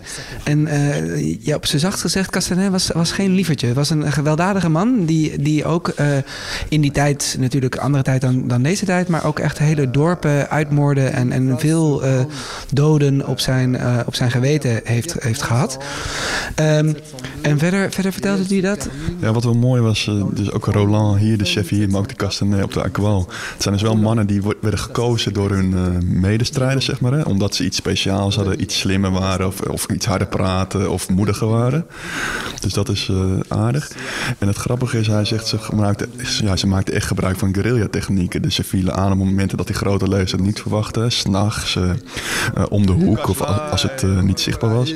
En 0.43 0.67
eh, 0.67 1.35
ja, 1.45 1.55
op 1.55 1.65
zijn 1.65 1.81
zacht 1.81 2.01
gezegd, 2.01 2.29
Castanet 2.31 2.71
was, 2.71 2.87
was 2.93 3.11
geen 3.11 3.31
lievertje. 3.33 3.67
Het 3.67 3.75
was 3.75 3.89
een 3.89 4.11
gewelddadige 4.11 4.69
man 4.69 5.05
die, 5.05 5.41
die 5.41 5.65
ook 5.65 5.87
eh, 5.87 6.07
in 6.69 6.81
die 6.81 6.91
tijd, 6.91 7.35
natuurlijk 7.39 7.75
een 7.75 7.81
andere 7.81 8.03
tijd 8.03 8.21
dan, 8.21 8.47
dan 8.47 8.61
deze 8.63 8.85
tijd, 8.85 9.07
maar 9.07 9.25
ook 9.25 9.39
echt 9.39 9.57
hele 9.57 9.91
dorpen 9.91 10.49
uitmoorde 10.49 11.05
en, 11.05 11.31
en 11.31 11.59
veel 11.59 12.03
eh, 12.03 12.19
doden 12.73 13.27
op 13.27 13.39
zijn, 13.39 13.77
eh, 13.77 13.99
op 14.05 14.15
zijn 14.15 14.31
geweten 14.31 14.73
heeft, 14.83 15.15
heeft 15.19 15.41
gehad. 15.41 15.77
Ehm, 16.55 16.93
en 17.41 17.59
verder, 17.59 17.91
verder 17.91 18.11
vertelde 18.11 18.43
hij 18.47 18.61
dat 18.61 18.89
Ja, 19.19 19.33
wat 19.33 19.43
wel 19.43 19.53
mooi 19.53 19.81
was, 19.81 20.07
eh, 20.07 20.23
dus 20.33 20.51
ook 20.51 20.65
Roland 20.65 21.19
hier, 21.19 21.37
de 21.37 21.45
chef 21.45 21.69
hier, 21.69 21.89
maar 21.89 21.99
ook 21.99 22.09
de 22.09 22.15
Castanet 22.15 22.63
op 22.63 22.73
de 22.73 22.83
Aqual. 22.83 23.29
Het 23.53 23.61
zijn 23.61 23.73
dus 23.73 23.83
wel 23.83 23.95
mannen 23.95 24.27
die 24.27 24.41
werden 24.61 24.79
gekozen 24.79 25.33
door 25.33 25.49
hun 25.49 25.73
eh, 25.73 26.07
medestrijders, 26.07 26.85
zeg 26.85 26.99
maar. 26.99 27.11
Hè, 27.11 27.21
omdat 27.21 27.55
ze 27.55 27.65
iets 27.65 27.77
speciaals 27.77 28.35
hadden, 28.35 28.61
iets 28.61 28.79
slimmer 28.79 29.11
waren 29.11 29.47
of, 29.47 29.61
of 29.61 29.85
iets 29.85 30.05
harder 30.05 30.27
praten 30.27 30.91
of 30.91 31.09
moediger 31.09 31.47
waren. 31.47 31.85
Dus 32.59 32.73
dat 32.73 32.89
is 32.89 33.09
eh, 33.11 33.17
aardig. 33.47 33.91
En 34.37 34.47
het 34.47 34.57
grappige 34.57 34.99
is, 34.99 35.07
hij 35.07 35.25
zegt, 35.25 35.47
ze 35.47 35.57
maakten, 35.75 36.11
ja, 36.41 36.55
ze 36.55 36.67
echt 36.83 37.07
gebruik 37.07 37.37
van 37.37 37.53
guerrilla-technieken. 37.53 38.41
Dus 38.41 38.55
ze 38.55 38.63
vielen 38.63 38.95
aan 38.95 39.11
op 39.11 39.17
momenten 39.17 39.57
dat 39.57 39.67
die 39.67 39.75
grote 39.75 40.09
het 40.31 40.39
niet 40.39 40.59
verwachten. 40.61 41.11
S'nachts, 41.11 41.75
eh 41.75 41.89
eh, 42.53 42.63
om 42.69 42.85
de 42.85 42.91
hoek 42.91 43.29
of 43.29 43.41
als 43.41 43.83
het 43.83 44.03
eh, 44.03 44.19
niet 44.19 44.39
zichtbaar 44.39 44.64
was. 44.69 44.93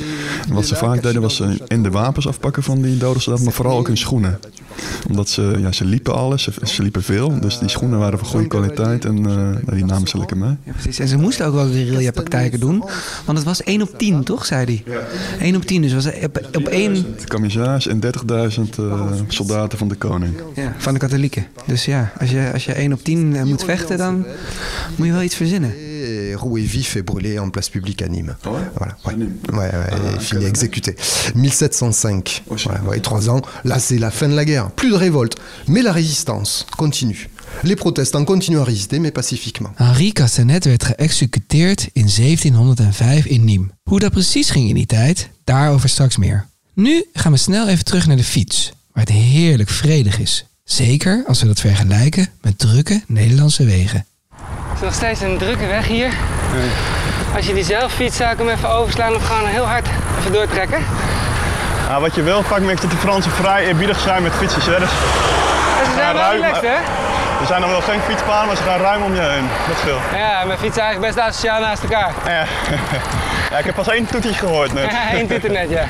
En 0.47 0.53
wat 0.53 0.65
ze 0.65 0.75
vaak 0.75 1.01
deden 1.01 1.21
was 1.21 1.39
eh, 1.39 1.49
en 1.67 1.83
de 1.83 1.89
wapens 1.91 2.27
afpakken 2.27 2.63
van 2.63 2.81
die 2.81 2.97
dode 2.97 3.19
soldaten, 3.19 3.45
maar 3.45 3.55
vooral 3.55 3.77
ook 3.77 3.87
hun 3.87 3.97
schoenen. 3.97 4.39
Omdat 5.07 5.29
ze, 5.29 5.55
ja, 5.59 5.71
ze 5.71 5.85
liepen 5.85 6.13
alles, 6.13 6.43
ze, 6.43 6.51
ze 6.63 6.81
liepen 6.81 7.03
veel. 7.03 7.39
Dus 7.39 7.59
die 7.59 7.69
schoenen 7.69 7.99
waren 7.99 8.19
van 8.19 8.27
goede 8.27 8.47
kwaliteit 8.47 9.05
en 9.05 9.17
eh, 9.17 9.23
nou, 9.23 9.75
die 9.75 9.85
namen 9.85 10.07
ze 10.07 10.17
lekker 10.17 10.37
mee. 10.37 10.55
Ja, 10.63 10.71
precies. 10.71 10.99
En 10.99 11.07
ze 11.07 11.17
moesten 11.17 11.45
ook 11.45 11.53
wel 11.53 11.65
guerrilla-praktijken 11.65 12.59
doen. 12.59 12.83
Want 13.25 13.37
het 13.37 13.47
was 13.47 13.63
1 13.63 13.81
op 13.81 13.97
10, 13.97 14.23
toch, 14.23 14.45
zei 14.45 14.83
hij? 14.85 14.97
1 15.39 15.55
op 15.55 15.65
10, 15.65 15.81
dus 15.81 15.93
was 15.93 16.05
op, 16.23 16.49
op 16.53 16.67
één 16.67 17.05
Camisage 17.25 17.89
en 17.89 17.99
30.000 18.03 18.09
eh, 18.77 19.11
soldaten 19.27 19.77
van 19.77 19.87
de 19.87 19.95
koning. 19.95 20.33
ja, 20.55 20.75
van 20.77 20.93
de 20.93 20.99
katholieken. 20.99 21.45
Dus 21.65 21.85
ja, 21.85 22.11
als 22.19 22.31
je, 22.31 22.49
als 22.53 22.65
je 22.65 22.73
1 22.73 22.93
op 22.93 23.03
10 23.03 23.35
eh, 23.35 23.43
moet 23.43 23.63
vechten, 23.63 23.97
dan 23.97 24.25
moet 24.95 25.07
je 25.07 25.13
wel 25.13 25.21
iets 25.21 25.35
verzinnen. 25.35 25.73
Et 26.29 26.35
roué 26.35 26.61
vif 26.61 26.95
et 26.95 27.01
brûlé 27.01 27.39
en 27.39 27.49
place 27.49 27.69
publique 27.69 28.03
à 28.03 28.07
Nîmes. 28.07 28.35
Voilà, 28.43 28.97
ouais. 29.05 29.15
Ouais, 29.51 29.57
ouais, 29.57 30.15
et 30.15 30.19
fini 30.19 30.45
exécuté. 30.45 30.95
1705. 31.33 32.43
Ouais, 32.49 32.57
ouais, 32.87 32.99
trois 32.99 33.29
ans. 33.29 33.41
Là, 33.63 33.79
c'est 33.79 33.97
la 33.97 34.11
fin 34.11 34.29
de 34.29 34.35
la 34.35 34.45
guerre. 34.45 34.69
Plus 34.69 34.91
de 34.91 34.95
révolte. 34.95 35.37
Mais 35.67 35.81
la 35.81 35.91
résistance 35.91 36.67
continue. 36.77 37.29
Les 37.63 37.75
protestants 37.75 38.25
continuent 38.25 38.59
à 38.59 38.63
résister, 38.63 38.99
mais 38.99 39.11
pacifiquement. 39.11 39.73
Henri 39.79 40.11
Castanet 40.13 40.65
werd 40.65 40.83
geëxecuteerd 40.83 41.89
in 41.93 42.07
1705 42.07 43.25
in 43.25 43.45
Nîmes. 43.45 43.71
Hoe 43.83 43.99
dat 43.99 44.11
precies 44.11 44.49
ging 44.49 44.69
in 44.69 44.75
die 44.75 44.85
tijd, 44.85 45.29
daarover 45.43 45.89
straks 45.89 46.17
meer. 46.17 46.47
Nu 46.73 47.05
gaan 47.13 47.31
we 47.31 47.37
snel 47.37 47.67
even 47.67 47.85
terug 47.85 48.07
naar 48.07 48.17
de 48.17 48.23
fiets, 48.23 48.71
waar 48.93 49.03
het 49.03 49.13
heerlijk 49.13 49.69
vredig 49.69 50.19
is. 50.19 50.45
Zeker 50.63 51.23
als 51.27 51.41
we 51.41 51.47
dat 51.47 51.59
vergelijken 51.59 52.29
met 52.41 52.59
drukke 52.59 53.01
Nederlandse 53.07 53.63
wegen. 53.63 54.05
Het 54.67 54.75
is 54.75 54.81
nog 54.81 54.93
steeds 54.93 55.21
een 55.21 55.37
drukke 55.37 55.67
weg 55.67 55.87
hier. 55.87 56.09
Als 57.35 57.45
je 57.45 57.53
die 57.53 57.63
zelf 57.63 57.91
fietst, 57.91 58.17
zou 58.17 58.31
ik 58.31 58.37
hem 58.37 58.49
even 58.49 58.69
overslaan 58.69 59.15
of 59.15 59.27
gewoon 59.27 59.45
heel 59.45 59.65
hard 59.65 59.87
even 60.19 60.31
doortrekken. 60.31 60.85
Ah, 61.89 61.99
wat 61.99 62.15
je 62.15 62.23
wel 62.23 62.43
vaak 62.43 62.61
merkt 62.61 62.81
dat 62.81 62.91
de 62.91 62.97
Fransen 62.97 63.31
vrij 63.31 63.65
eerbiedig 63.65 63.99
zijn 63.99 64.23
met 64.23 64.33
fietsers. 64.33 64.65
Hè? 64.65 64.79
Dus 64.79 64.89
ze 64.89 65.91
zijn 65.95 66.13
wel 66.13 66.31
relaxed, 66.31 66.61
hè? 66.61 66.75
er 67.41 67.47
zijn 67.47 67.61
nog 67.61 67.69
wel 67.69 67.81
geen 67.81 67.99
fietspaden, 68.01 68.47
maar 68.47 68.55
ze 68.55 68.63
gaan 68.63 68.79
ruim 68.79 69.01
om 69.03 69.15
je 69.15 69.21
heen. 69.21 69.47
Dat 69.67 69.77
scheelt. 69.77 70.01
Ja, 70.15 70.43
mijn 70.45 70.59
fietsen 70.59 70.83
eigenlijk 70.83 71.13
best 71.15 71.27
asociaal 71.27 71.59
naast 71.59 71.83
elkaar. 71.83 72.11
Ja. 72.25 72.31
ja, 73.51 73.57
ik 73.57 73.65
heb 73.65 73.75
pas 73.75 73.87
één 73.87 74.05
toetje 74.05 74.33
gehoord 74.33 74.73
net. 74.73 74.91
Ja, 74.91 75.11
één 75.11 75.27
toeter 75.27 75.51
net, 75.51 75.69
ja. 75.69 75.85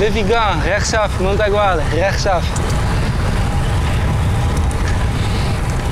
Le 0.00 0.12
Vigan, 0.12 0.60
rechtsaf. 0.60 1.20
Montaguale, 1.20 1.82
rechtsaf. 1.82 2.44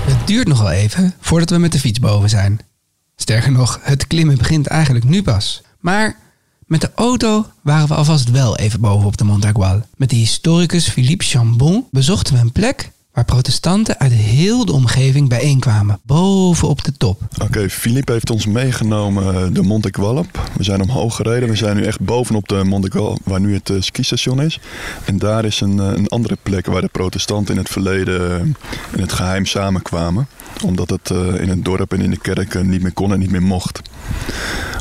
Het 0.06 0.26
duurt 0.26 0.48
nog 0.48 0.60
wel 0.60 0.70
even 0.70 1.14
voordat 1.20 1.50
we 1.50 1.58
met 1.58 1.72
de 1.72 1.78
fiets 1.78 1.98
boven 1.98 2.28
zijn. 2.28 2.60
Sterker 3.16 3.52
nog, 3.52 3.80
het 3.82 4.06
klimmen 4.06 4.38
begint 4.38 4.66
eigenlijk 4.66 5.04
nu 5.04 5.22
pas. 5.22 5.62
Maar 5.80 6.16
met 6.66 6.80
de 6.80 6.90
auto 6.94 7.46
waren 7.62 7.88
we 7.88 7.94
alvast 7.94 8.30
wel 8.30 8.56
even 8.56 8.80
boven 8.80 9.06
op 9.06 9.16
de 9.16 9.24
Montagual. 9.24 9.82
Met 9.96 10.10
de 10.10 10.16
historicus 10.16 10.88
Philippe 10.88 11.24
Chambon 11.24 11.86
bezochten 11.90 12.34
we 12.34 12.40
een 12.40 12.52
plek 12.52 12.90
waar 13.18 13.26
protestanten 13.26 13.98
uit 13.98 14.12
heel 14.12 14.64
de 14.64 14.72
omgeving 14.72 15.28
bijeenkwamen. 15.28 16.00
Boven 16.02 16.68
op 16.68 16.84
de 16.84 16.92
top. 16.92 17.20
Oké, 17.42 17.70
Philippe 17.70 18.12
heeft 18.12 18.30
ons 18.30 18.46
meegenomen 18.46 19.34
eh, 19.34 19.46
de 19.52 19.62
Monte 19.62 19.88
Gualp. 19.92 20.50
We 20.56 20.64
zijn 20.64 20.82
omhoog 20.82 21.16
gereden. 21.16 21.48
We 21.48 21.56
zijn 21.56 21.76
nu 21.76 21.84
echt 21.84 22.00
bovenop 22.00 22.48
de 22.48 22.64
Monte 22.64 22.90
Gualp, 22.90 23.18
waar 23.24 23.40
nu 23.40 23.54
het 23.54 23.70
eh, 23.70 23.76
skistation 23.80 24.42
is. 24.42 24.60
En 25.04 25.18
daar 25.18 25.44
is 25.44 25.60
een, 25.60 25.80
eh, 25.80 25.86
een 25.86 26.08
andere 26.08 26.36
plek 26.42 26.66
waar 26.66 26.80
de 26.80 26.88
protestanten 26.92 27.54
in 27.54 27.60
het 27.60 27.70
verleden 27.70 28.40
in 28.94 29.00
het 29.00 29.12
geheim 29.12 29.46
samenkwamen. 29.46 30.28
Omdat 30.64 30.90
het 30.90 31.10
in 31.40 31.48
het 31.48 31.64
dorp 31.64 31.92
en 31.92 32.00
in 32.00 32.10
de 32.10 32.18
kerk 32.18 32.62
niet 32.62 32.82
meer 32.82 32.92
kon 32.92 33.12
en 33.12 33.18
niet 33.18 33.30
meer 33.30 33.42
mocht. 33.42 33.80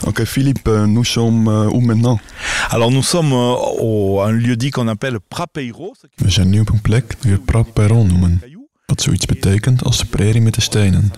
Oké, 0.06 0.26
Philippe, 0.26 0.72
euh, 0.72 0.86
nous 0.86 1.12
sommes 1.12 1.48
où 1.48 1.82
maintenant? 1.82 2.22
Alors 2.70 2.92
nous 2.92 3.04
sommes 3.04 3.32
euh, 3.32 3.56
au 3.80 4.20
un 4.22 4.32
lieu 4.32 4.56
dit 4.56 4.72
qu'on 4.72 4.88
appelle 4.88 5.20
Prapeiro. 5.20 5.96
We 6.16 6.30
zijn 6.30 6.50
nu 6.50 6.60
op 6.60 6.70
een 6.70 6.82
plek 6.82 7.16
die 7.20 7.32
we 7.32 7.40
Praperon 7.40 8.08
noemen. 8.08 8.42
Wat 8.86 9.02
zoiets 9.02 9.26
betekent 9.26 9.84
als 9.84 9.98
de 9.98 10.06
prairie 10.06 10.42
met 10.42 10.54
de 10.54 10.62
stenen. 10.62 11.12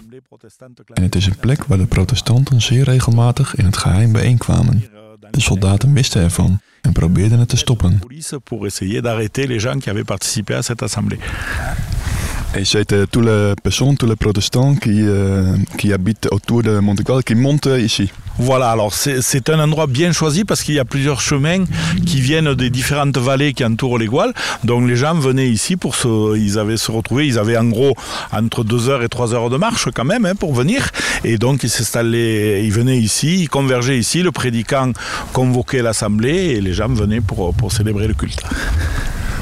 En 0.93 1.03
het 1.03 1.15
is 1.15 1.25
een 1.25 1.38
plek 1.38 1.63
waar 1.63 1.77
de 1.77 1.85
protestanten 1.85 2.62
zeer 2.62 2.83
regelmatig 2.83 3.55
in 3.55 3.65
het 3.65 3.77
geheim 3.77 4.12
bijeenkwamen. 4.12 4.83
De 5.31 5.41
soldaten 5.41 5.93
wisten 5.93 6.21
ervan 6.21 6.62
en 6.81 6.91
probeerden 6.91 7.39
het 7.39 7.49
te 7.49 7.57
stoppen. 7.57 7.99
Et 12.57 12.65
c'était 12.65 13.05
tous 13.05 13.21
les 13.21 13.53
personnes, 13.62 13.95
tous 13.95 14.07
les 14.07 14.15
protestants 14.15 14.75
qui, 14.75 15.03
euh, 15.03 15.55
qui 15.77 15.93
habitent 15.93 16.27
autour 16.31 16.63
de 16.63 16.79
Montegual, 16.79 17.23
qui 17.23 17.35
montent 17.35 17.69
ici. 17.79 18.12
Voilà, 18.39 18.71
alors 18.71 18.93
c'est 18.93 19.21
c'est 19.21 19.49
un 19.49 19.59
endroit 19.59 19.85
bien 19.85 20.13
choisi 20.13 20.45
parce 20.45 20.63
qu'il 20.63 20.73
y 20.73 20.79
a 20.79 20.85
plusieurs 20.85 21.19
chemins 21.21 21.65
qui 22.07 22.21
viennent 22.21 22.55
des 22.55 22.69
différentes 22.69 23.17
vallées 23.17 23.53
qui 23.53 23.63
entourent 23.63 23.99
les 23.99 24.07
Gouales. 24.07 24.33
Donc 24.63 24.88
les 24.88 24.95
gens 24.95 25.13
venaient 25.13 25.49
ici 25.49 25.75
pour 25.75 25.95
se, 25.95 26.38
ils 26.38 26.57
avaient 26.57 26.77
se 26.77 26.89
retrouver, 26.89 27.27
ils 27.27 27.38
avaient 27.38 27.57
en 27.57 27.65
gros 27.65 27.95
entre 28.31 28.63
2 28.63 28.89
heures 28.89 29.03
et 29.03 29.09
3 29.09 29.35
heures 29.35 29.49
de 29.49 29.57
marche 29.57 29.89
quand 29.93 30.05
même 30.05 30.25
hein, 30.25 30.35
pour 30.35 30.53
venir. 30.55 30.89
Et 31.25 31.38
donc 31.38 31.63
ils 31.63 31.69
s'installaient, 31.69 32.65
ils 32.65 32.71
venaient 32.71 32.97
ici, 32.97 33.41
ils 33.41 33.49
convergeaient 33.49 33.99
ici, 33.99 34.23
le 34.23 34.31
prédicant 34.31 34.93
convoquait 35.33 35.81
l'assemblée 35.81 36.55
et 36.55 36.62
les 36.62 36.73
gens 36.73 36.88
venaient 36.88 37.21
pour, 37.21 37.53
pour 37.53 37.71
célébrer 37.73 38.07
le 38.07 38.13
culte. 38.13 38.41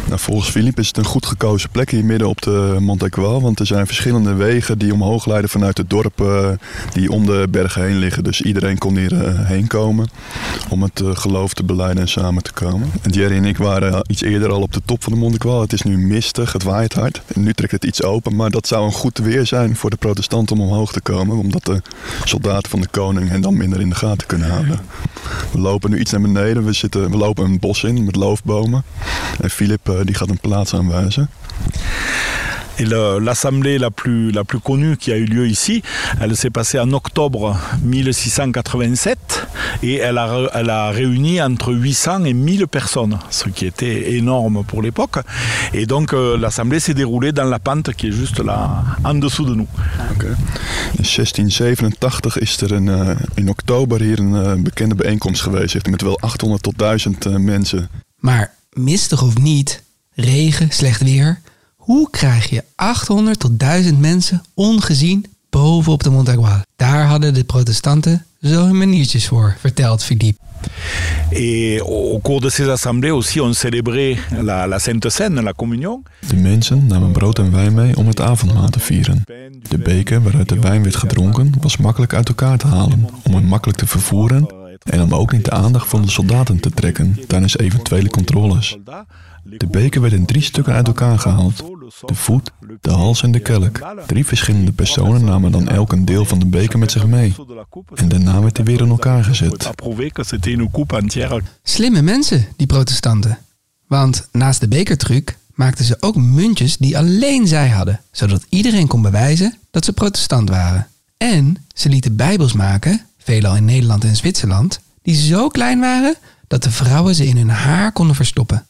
Nou, 0.07 0.19
volgens 0.19 0.49
Philippe 0.49 0.81
is 0.81 0.87
het 0.87 0.97
een 0.97 1.05
goed 1.05 1.25
gekozen 1.25 1.69
plek 1.69 1.91
hier 1.91 2.05
midden 2.05 2.27
op 2.27 2.41
de 2.41 2.77
Montegual. 2.79 3.41
Want 3.41 3.59
er 3.59 3.65
zijn 3.65 3.85
verschillende 3.85 4.33
wegen 4.33 4.77
die 4.77 4.93
omhoog 4.93 5.25
leiden 5.25 5.49
vanuit 5.49 5.77
het 5.77 5.89
dorp 5.89 6.21
eh, 6.21 6.49
die 6.93 7.11
om 7.11 7.25
de 7.25 7.47
bergen 7.49 7.83
heen 7.83 7.97
liggen. 7.97 8.23
Dus 8.23 8.41
iedereen 8.41 8.77
kon 8.77 8.97
hier 8.97 9.25
eh, 9.25 9.45
heen 9.47 9.67
komen 9.67 10.07
om 10.69 10.83
het 10.83 11.01
eh, 11.01 11.15
geloof 11.15 11.53
te 11.53 11.63
beleiden 11.63 12.01
en 12.01 12.09
samen 12.09 12.43
te 12.43 12.53
komen. 12.53 12.91
En 13.01 13.11
Jerry 13.11 13.35
en 13.35 13.45
ik 13.45 13.57
waren 13.57 14.05
iets 14.07 14.21
eerder 14.21 14.51
al 14.51 14.61
op 14.61 14.73
de 14.73 14.81
top 14.85 15.03
van 15.03 15.13
de 15.13 15.19
Montegual. 15.19 15.61
Het 15.61 15.73
is 15.73 15.81
nu 15.81 15.97
mistig, 15.97 16.53
het 16.53 16.63
waait 16.63 16.93
hard. 16.93 17.21
En 17.27 17.43
nu 17.43 17.53
trekt 17.53 17.71
het 17.71 17.85
iets 17.85 18.03
open, 18.03 18.35
maar 18.35 18.49
dat 18.49 18.67
zou 18.67 18.85
een 18.85 18.91
goed 18.91 19.17
weer 19.17 19.45
zijn 19.45 19.75
voor 19.75 19.89
de 19.89 19.95
protestanten 19.95 20.57
om 20.59 20.61
omhoog 20.61 20.91
te 20.91 21.01
komen. 21.01 21.37
Omdat 21.37 21.65
de 21.65 21.81
soldaten 22.23 22.69
van 22.69 22.81
de 22.81 22.87
koning 22.87 23.29
hen 23.29 23.41
dan 23.41 23.57
minder 23.57 23.81
in 23.81 23.89
de 23.89 23.95
gaten 23.95 24.27
kunnen 24.27 24.49
houden. 24.49 24.79
We 25.51 25.59
lopen 25.59 25.89
nu 25.89 25.99
iets 25.99 26.11
naar 26.11 26.21
beneden. 26.21 26.65
We, 26.65 26.73
zitten, 26.73 27.11
we 27.11 27.17
lopen 27.17 27.45
een 27.45 27.59
bos 27.59 27.83
in 27.83 28.05
met 28.05 28.15
loofbomen. 28.15 28.83
En 29.41 29.49
Philip 29.49 29.89
eh, 29.89 29.95
die 30.03 30.15
gaat 30.15 30.29
een 30.29 30.39
plaats 30.39 30.73
aanwijzen. 30.73 31.29
Et 32.79 32.85
l'assemblée 32.85 33.77
la 33.77 33.91
plus, 33.91 34.31
la 34.31 34.43
plus 34.43 34.59
connue 34.59 34.97
qui 34.97 35.11
a 35.11 35.17
eu 35.17 35.25
lieu 35.25 35.47
ici, 35.47 35.81
elle 36.21 36.35
s'est 36.35 36.49
passée 36.49 36.79
en 36.79 36.91
octobre 36.93 37.57
1687 37.83 39.47
et 39.83 39.95
elle 39.95 40.17
a, 40.17 40.49
elle 40.53 40.69
a 40.69 40.89
réuni 40.89 41.41
entre 41.41 41.73
800 41.73 42.25
et 42.25 42.33
1000 42.33 42.67
personnes, 42.67 43.17
ce 43.29 43.49
qui 43.49 43.65
était 43.65 44.13
énorme 44.13 44.63
pour 44.63 44.81
l'époque. 44.81 45.17
Et 45.73 45.85
donc 45.85 46.13
euh, 46.13 46.37
l'assemblée 46.37 46.79
s'est 46.79 46.93
déroulée 46.93 47.31
dans 47.31 47.45
la 47.45 47.59
pente 47.59 47.93
qui 47.93 48.07
est 48.07 48.11
juste 48.11 48.39
là 48.39 48.83
en 49.03 49.15
dessous 49.15 49.45
de 49.45 49.55
nous. 49.55 49.67
In 50.97 51.03
1687 51.03 52.37
is 52.41 52.61
er 52.61 52.71
een, 52.71 52.89
eh, 52.89 53.15
in 53.35 53.49
oktober 53.49 54.01
hier 54.01 54.19
een 54.19 54.35
eh, 54.35 54.61
bekende 54.63 54.95
bijeenkomst 54.95 55.41
geweest. 55.41 55.87
Met 55.87 56.01
wel 56.01 56.21
800 56.21 56.63
tot 56.63 56.77
1000 56.77 57.25
eh, 57.25 57.35
mensen. 57.35 57.89
Maar 58.19 58.53
mistig 58.73 59.21
of 59.21 59.37
niet, 59.37 59.83
regen, 60.15 60.67
slecht 60.71 61.03
weer. 61.03 61.39
Hoe 61.87 62.09
krijg 62.09 62.49
je 62.49 62.63
800 62.75 63.39
tot 63.39 63.59
1000 63.59 63.99
mensen 63.99 64.41
ongezien 64.53 65.25
boven 65.49 65.91
op 65.91 66.03
de 66.03 66.09
Montagual? 66.09 66.61
Daar 66.75 67.05
hadden 67.05 67.33
de 67.33 67.43
protestanten 67.43 68.25
zo 68.41 68.65
hun 68.65 68.77
maniertjes 68.77 69.27
voor, 69.27 69.55
vertelt 69.59 70.03
Philippe. 70.03 70.39
Et 71.29 71.79
au 71.79 72.11
au 72.11 72.19
cours 72.21 72.41
de 72.41 72.49
ces 72.49 72.67
assemblées 72.67 73.11
aussi, 73.11 73.39
on 73.41 73.53
célébrait 73.53 74.17
la, 74.41 74.67
la 74.67 74.79
Sainte 74.79 75.09
Seine, 75.09 75.41
la 75.41 75.53
communion. 75.53 76.03
De 76.27 76.35
mensen 76.35 76.87
namen 76.87 77.11
brood 77.11 77.39
en 77.39 77.51
wijn 77.51 77.73
mee 77.73 77.97
om 77.97 78.07
het 78.07 78.21
avondmaal 78.21 78.69
te 78.69 78.79
vieren. 78.79 79.23
De 79.69 79.77
beker 79.77 80.21
waaruit 80.21 80.49
de 80.49 80.59
wijn 80.59 80.83
werd 80.83 80.95
gedronken 80.95 81.53
was 81.61 81.77
makkelijk 81.77 82.13
uit 82.13 82.27
elkaar 82.27 82.57
te 82.57 82.67
halen, 82.67 83.07
om 83.23 83.33
hem 83.33 83.45
makkelijk 83.45 83.79
te 83.79 83.87
vervoeren 83.87 84.47
en 84.83 85.01
om 85.01 85.13
ook 85.13 85.31
niet 85.31 85.45
de 85.45 85.51
aandacht 85.51 85.87
van 85.89 86.01
de 86.01 86.09
soldaten 86.09 86.59
te 86.59 86.69
trekken 86.69 87.19
tijdens 87.27 87.57
eventuele 87.57 88.09
controles. 88.09 88.77
De 89.43 89.67
beker 89.67 90.01
werd 90.01 90.13
in 90.13 90.25
drie 90.25 90.41
stukken 90.41 90.73
uit 90.73 90.87
elkaar 90.87 91.19
gehaald. 91.19 91.63
De 92.05 92.15
voet, 92.15 92.51
de 92.81 92.89
hals 92.89 93.23
en 93.23 93.31
de 93.31 93.39
kelk. 93.39 93.79
Drie 94.07 94.25
verschillende 94.25 94.71
personen 94.71 95.25
namen 95.25 95.51
dan 95.51 95.67
elk 95.67 95.91
een 95.91 96.05
deel 96.05 96.25
van 96.25 96.39
de 96.39 96.45
beker 96.45 96.79
met 96.79 96.91
zich 96.91 97.07
mee. 97.07 97.35
En 97.93 98.07
daarna 98.07 98.41
werd 98.41 98.57
hij 98.57 98.65
weer 98.65 98.81
in 98.81 98.89
elkaar 98.89 99.23
gezet. 99.23 99.69
Slimme 101.63 102.01
mensen, 102.01 102.47
die 102.55 102.67
protestanten. 102.67 103.37
Want 103.87 104.27
naast 104.31 104.59
de 104.59 104.67
bekertruc 104.67 105.37
maakten 105.53 105.85
ze 105.85 105.97
ook 105.99 106.15
muntjes 106.15 106.77
die 106.77 106.97
alleen 106.97 107.47
zij 107.47 107.69
hadden, 107.69 108.01
zodat 108.11 108.45
iedereen 108.49 108.87
kon 108.87 109.01
bewijzen 109.01 109.57
dat 109.71 109.85
ze 109.85 109.93
protestant 109.93 110.49
waren. 110.49 110.87
En 111.17 111.65
ze 111.73 111.89
lieten 111.89 112.15
bijbels 112.15 112.53
maken, 112.53 113.05
veelal 113.17 113.55
in 113.55 113.65
Nederland 113.65 114.03
en 114.03 114.15
Zwitserland, 114.15 114.79
die 115.01 115.15
zo 115.15 115.47
klein 115.47 115.79
waren 115.79 116.15
dat 116.47 116.63
de 116.63 116.71
vrouwen 116.71 117.15
ze 117.15 117.25
in 117.25 117.37
hun 117.37 117.49
haar 117.49 117.91
konden 117.91 118.15
verstoppen. 118.15 118.67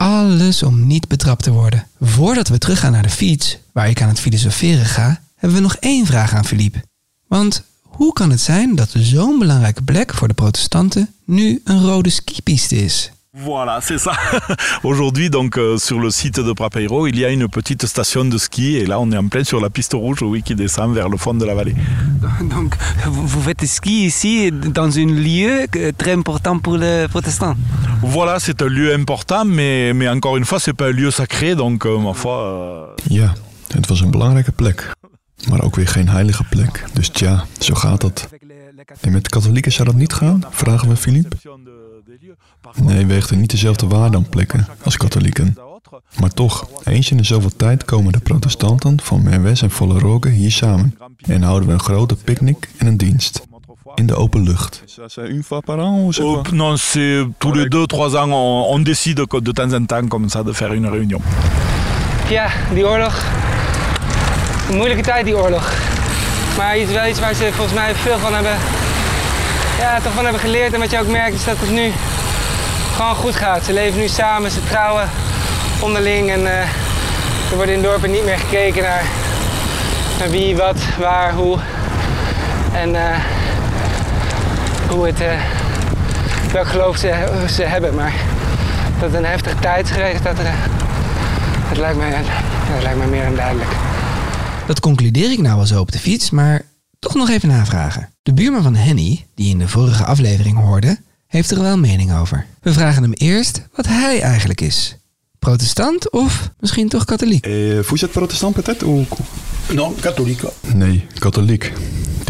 Alles 0.00 0.62
om 0.62 0.86
niet 0.86 1.08
betrapt 1.08 1.42
te 1.42 1.50
worden. 1.50 1.86
Voordat 2.00 2.48
we 2.48 2.58
teruggaan 2.58 2.92
naar 2.92 3.02
de 3.02 3.08
fiets, 3.08 3.58
waar 3.72 3.88
ik 3.88 4.02
aan 4.02 4.08
het 4.08 4.20
filosoferen 4.20 4.84
ga, 4.84 5.20
hebben 5.36 5.56
we 5.56 5.62
nog 5.62 5.76
één 5.76 6.06
vraag 6.06 6.34
aan 6.34 6.44
Philippe. 6.44 6.82
Want 7.26 7.64
hoe 7.82 8.12
kan 8.12 8.30
het 8.30 8.40
zijn 8.40 8.74
dat 8.74 8.90
zo'n 8.94 9.38
belangrijke 9.38 9.82
plek 9.82 10.14
voor 10.14 10.28
de 10.28 10.34
protestanten 10.34 11.14
nu 11.24 11.60
een 11.64 11.82
rode 11.82 12.10
skipiste 12.10 12.84
is? 12.84 13.10
Voilà, 13.32 13.80
c'est 13.80 14.00
ça. 14.00 14.12
Aujourd'hui, 14.82 15.28
donc, 15.28 15.56
euh, 15.56 15.78
sur 15.78 16.00
le 16.00 16.10
site 16.10 16.40
de 16.40 16.52
Prapeiro, 16.52 17.06
il 17.06 17.16
y 17.16 17.24
a 17.24 17.30
une 17.30 17.48
petite 17.48 17.86
station 17.86 18.24
de 18.24 18.38
ski 18.38 18.76
et 18.76 18.86
là, 18.86 18.98
on 18.98 19.12
est 19.12 19.16
en 19.16 19.28
plein 19.28 19.44
sur 19.44 19.60
la 19.60 19.70
piste 19.70 19.92
rouge, 19.92 20.22
oui, 20.22 20.42
qui 20.42 20.56
descend 20.56 20.94
vers 20.94 21.08
le 21.08 21.16
fond 21.16 21.34
de 21.34 21.44
la 21.44 21.54
vallée. 21.54 21.76
Donc, 22.50 22.74
vous 23.06 23.40
faites 23.40 23.64
ski 23.66 24.06
ici 24.06 24.50
dans 24.50 24.98
un 24.98 25.06
lieu 25.06 25.68
très 25.96 26.12
important 26.12 26.58
pour 26.58 26.76
les 26.76 27.06
protestants. 27.08 27.54
Voilà, 28.02 28.38
c'est 28.38 28.62
un 28.62 28.68
lieu 28.68 28.92
important, 28.94 29.44
mais, 29.44 29.92
mais 29.94 30.08
encore 30.08 30.36
une 30.36 30.44
fois, 30.44 30.58
c'est 30.58 30.72
pas 30.76 30.86
un 30.86 30.92
lieu 30.92 31.10
sacré, 31.10 31.54
donc, 31.54 31.84
euh, 31.84 31.98
ma 31.98 32.12
foi. 32.14 32.32
euh, 32.32 32.86
Ja, 33.08 33.32
het 33.74 33.86
was 33.88 34.00
een 34.00 34.10
belangrijke 34.10 34.52
plek. 34.52 34.90
Maar 35.48 35.62
ook 35.62 35.76
weer 35.76 35.88
geen 35.88 36.08
heilige 36.08 36.44
plek. 36.44 36.84
Dus 36.92 37.08
tja, 37.08 37.44
zo 37.58 37.74
gaat 37.74 38.00
dat. 38.00 38.28
En 39.00 39.12
met 39.12 39.28
katholieken 39.28 39.72
zou 39.72 39.88
dat 39.88 39.96
niet 39.96 40.12
gaan? 40.12 40.42
Vragen 40.50 40.88
we 40.88 40.96
Philippe. 40.96 41.36
Nee, 42.82 43.06
we 43.06 43.12
hechten 43.12 43.40
niet 43.40 43.50
dezelfde 43.50 43.86
waarde 43.86 44.16
aan 44.16 44.28
plekken 44.28 44.66
als 44.84 44.96
katholieken. 44.96 45.56
Maar 46.20 46.30
toch, 46.30 46.68
eens 46.84 47.10
in 47.10 47.24
zoveel 47.24 47.56
tijd 47.56 47.84
komen 47.84 48.12
de 48.12 48.20
protestanten 48.20 49.00
van 49.02 49.22
Merwes 49.22 49.62
en 49.62 49.70
Volleroge 49.70 50.28
hier 50.28 50.50
samen. 50.50 50.98
En 51.16 51.42
houden 51.42 51.68
we 51.68 51.74
een 51.74 51.80
grote 51.80 52.16
picknick 52.16 52.68
en 52.76 52.86
een 52.86 52.96
dienst. 52.96 53.48
In 54.00 54.06
de 54.06 54.16
open 54.16 54.42
lucht. 54.42 54.82
Oh, 56.20 56.42
non, 56.52 56.76
c'est 56.76 57.26
tous 57.38 57.52
les 57.52 57.68
deux, 57.68 57.86
trois 57.86 58.16
ans, 58.16 58.32
on, 58.32 58.74
on 58.74 58.78
décide 58.78 59.20
de 59.30 59.52
temps 59.52 59.72
en 59.74 59.84
temps, 59.84 60.08
comme 60.08 60.28
ça, 60.30 60.42
de 60.42 60.52
faire 60.54 60.72
une 60.72 60.88
réunion. 60.88 61.20
Ja, 62.28 62.46
die 62.72 62.86
oorlog. 62.86 63.14
Een 64.68 64.76
moeilijke 64.76 65.02
tijd, 65.02 65.24
die 65.24 65.36
oorlog. 65.36 65.72
Maar 66.56 66.78
iets, 66.78 66.92
wel 66.92 67.06
iets 67.06 67.20
waar 67.20 67.34
ze 67.34 67.50
volgens 67.52 67.74
mij 67.74 67.94
veel 67.94 68.18
van 68.18 68.34
hebben, 68.34 68.56
ja, 69.78 70.00
toch 70.00 70.12
van 70.12 70.22
hebben 70.22 70.40
geleerd. 70.40 70.72
En 70.72 70.80
wat 70.80 70.90
je 70.90 70.98
ook 70.98 71.08
merkt 71.08 71.34
is 71.34 71.44
dat 71.44 71.56
het 71.58 71.70
nu 71.70 71.92
gewoon 72.96 73.14
goed 73.14 73.36
gaat. 73.36 73.64
Ze 73.64 73.72
leven 73.72 74.00
nu 74.00 74.08
samen, 74.08 74.50
ze 74.50 74.64
trouwen 74.68 75.08
onderling. 75.80 76.30
En 76.30 76.46
eh, 76.46 76.60
er 77.50 77.56
wordt 77.56 77.70
in 77.70 77.82
dorpen 77.82 78.10
niet 78.10 78.24
meer 78.24 78.38
gekeken 78.38 78.82
naar, 78.82 79.04
naar 80.18 80.30
wie, 80.30 80.56
wat, 80.56 80.76
waar, 80.98 81.34
hoe. 81.34 81.58
En 82.72 82.94
eh, 82.94 83.18
hoe 84.90 85.06
het, 85.06 85.20
eh, 85.20 85.40
welk 86.52 86.66
geloof 86.66 86.96
ze, 86.96 87.44
ze 87.50 87.62
hebben. 87.62 87.94
Maar 87.94 88.14
dat 89.00 89.10
het 89.10 89.18
een 89.18 89.30
heftige 89.30 89.58
tijd 89.58 89.84
is 89.84 89.90
geweest, 89.90 90.22
dat, 90.22 90.38
er, 90.38 90.54
dat, 91.68 91.78
lijkt 91.78 91.98
mij, 91.98 92.10
dat 92.74 92.82
lijkt 92.82 92.98
mij 92.98 93.06
meer 93.06 93.24
dan 93.24 93.34
duidelijk. 93.34 93.70
Dat 94.66 94.80
concludeer 94.80 95.30
ik 95.30 95.40
nou 95.40 95.56
wel 95.56 95.66
zo 95.66 95.80
op 95.80 95.92
de 95.92 95.98
fiets, 95.98 96.30
maar 96.30 96.62
toch 96.98 97.14
nog 97.14 97.30
even 97.30 97.48
navragen. 97.48 98.08
De 98.22 98.34
buurman 98.34 98.62
van 98.62 98.74
Henny, 98.74 99.26
die 99.34 99.50
in 99.50 99.58
de 99.58 99.68
vorige 99.68 100.04
aflevering 100.04 100.58
hoorde, 100.58 100.98
heeft 101.26 101.50
er 101.50 101.62
wel 101.62 101.72
een 101.72 101.80
mening 101.80 102.14
over. 102.14 102.46
We 102.60 102.72
vragen 102.72 103.02
hem 103.02 103.12
eerst 103.12 103.68
wat 103.74 103.86
hij 103.86 104.20
eigenlijk 104.20 104.60
is. 104.60 104.96
Protestant 105.38 106.10
of 106.10 106.50
misschien 106.58 106.88
toch 106.88 107.04
katholiek? 107.04 107.46
Eh, 107.46 107.78
vous 107.82 108.02
êtes 108.04 108.12
protestant 108.12 108.54
peut-être? 108.54 108.86
Ou... 108.86 109.04
Non, 109.72 109.94
catholique. 110.00 110.48
Nee, 110.74 111.06
katholiek. 111.18 111.72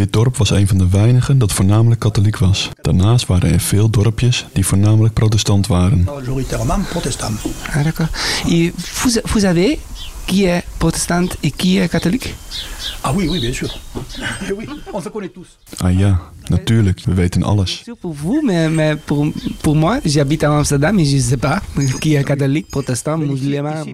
Dit 0.00 0.12
dorp 0.12 0.36
was 0.36 0.50
een 0.50 0.68
van 0.68 0.78
de 0.78 0.88
weinigen 0.88 1.38
dat 1.38 1.52
voornamelijk 1.52 2.00
katholiek 2.00 2.38
was. 2.38 2.68
Daarnaast 2.80 3.26
waren 3.26 3.52
er 3.52 3.60
veel 3.60 3.90
dorpjes 3.90 4.46
die 4.52 4.66
voornamelijk 4.66 5.14
protestant 5.14 5.66
waren. 5.66 6.02
Majoritairement 6.04 6.88
protestant. 6.88 7.40
Ah, 7.66 7.84
d'accord. 7.84 8.08
Et 8.48 8.72
vous, 8.76 9.20
vous 9.22 9.44
avez 9.44 9.78
qui 10.24 10.44
est 10.46 10.64
protestante 10.78 11.36
et 11.40 11.56
qui 11.56 11.78
est 11.78 11.90
catholique 11.90 12.34
Ah 13.00 13.12
oui, 13.14 13.28
oui, 13.28 13.40
bien 13.40 13.52
sûr. 13.52 13.68
oui, 14.56 14.68
on 14.92 15.00
se 15.02 15.08
connaît 15.10 15.32
tous. 15.32 15.58
Ah 15.76 15.92
ja, 15.92 16.20
natuurlijk. 16.48 17.00
We 17.04 17.14
weten 17.14 17.42
alles. 17.42 17.82
Pour 18.00 18.14
vous, 18.14 18.42
mais, 18.44 18.70
mais 18.70 18.96
pour, 19.04 19.32
pour 19.60 19.76
moi, 19.76 20.00
j'habite 20.04 20.44
à 20.44 20.56
Amsterdam 20.56 20.98
et 20.98 21.04
je 21.04 21.16
ne 21.16 21.22
sais 21.22 21.40
pas 21.40 21.62
qui 22.00 22.14
est 22.14 22.24
catholique, 22.24 22.68
protestant, 22.70 23.18
musulman. 23.18 23.84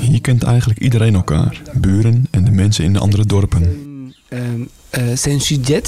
Hier 0.00 0.20
kent 0.20 0.42
eigenlijk 0.42 0.80
iedereen 0.80 1.14
elkaar. 1.14 1.60
Buren 1.74 2.26
en 2.30 2.44
de 2.44 2.50
mensen 2.50 2.84
in 2.84 2.92
de 2.92 2.98
andere 2.98 3.26
dorpen. 3.26 3.89
Euh, 4.32 4.38
euh, 4.98 5.16
c'est 5.16 5.32
un 5.32 5.40
sujet, 5.40 5.82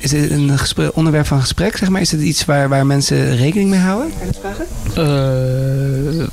is 0.00 0.12
het 0.12 0.30
een 0.30 0.58
gespre- 0.58 0.90
onderwerp 0.94 1.26
van 1.26 1.40
gesprek, 1.40 1.76
zeg 1.76 1.88
maar? 1.88 2.00
Is 2.00 2.10
het 2.12 2.20
iets 2.20 2.44
waar, 2.44 2.68
waar 2.68 2.86
mensen 2.86 3.36
rekening 3.36 3.70
mee 3.70 3.80
houden? 3.80 4.12
Euh, 4.98 6.26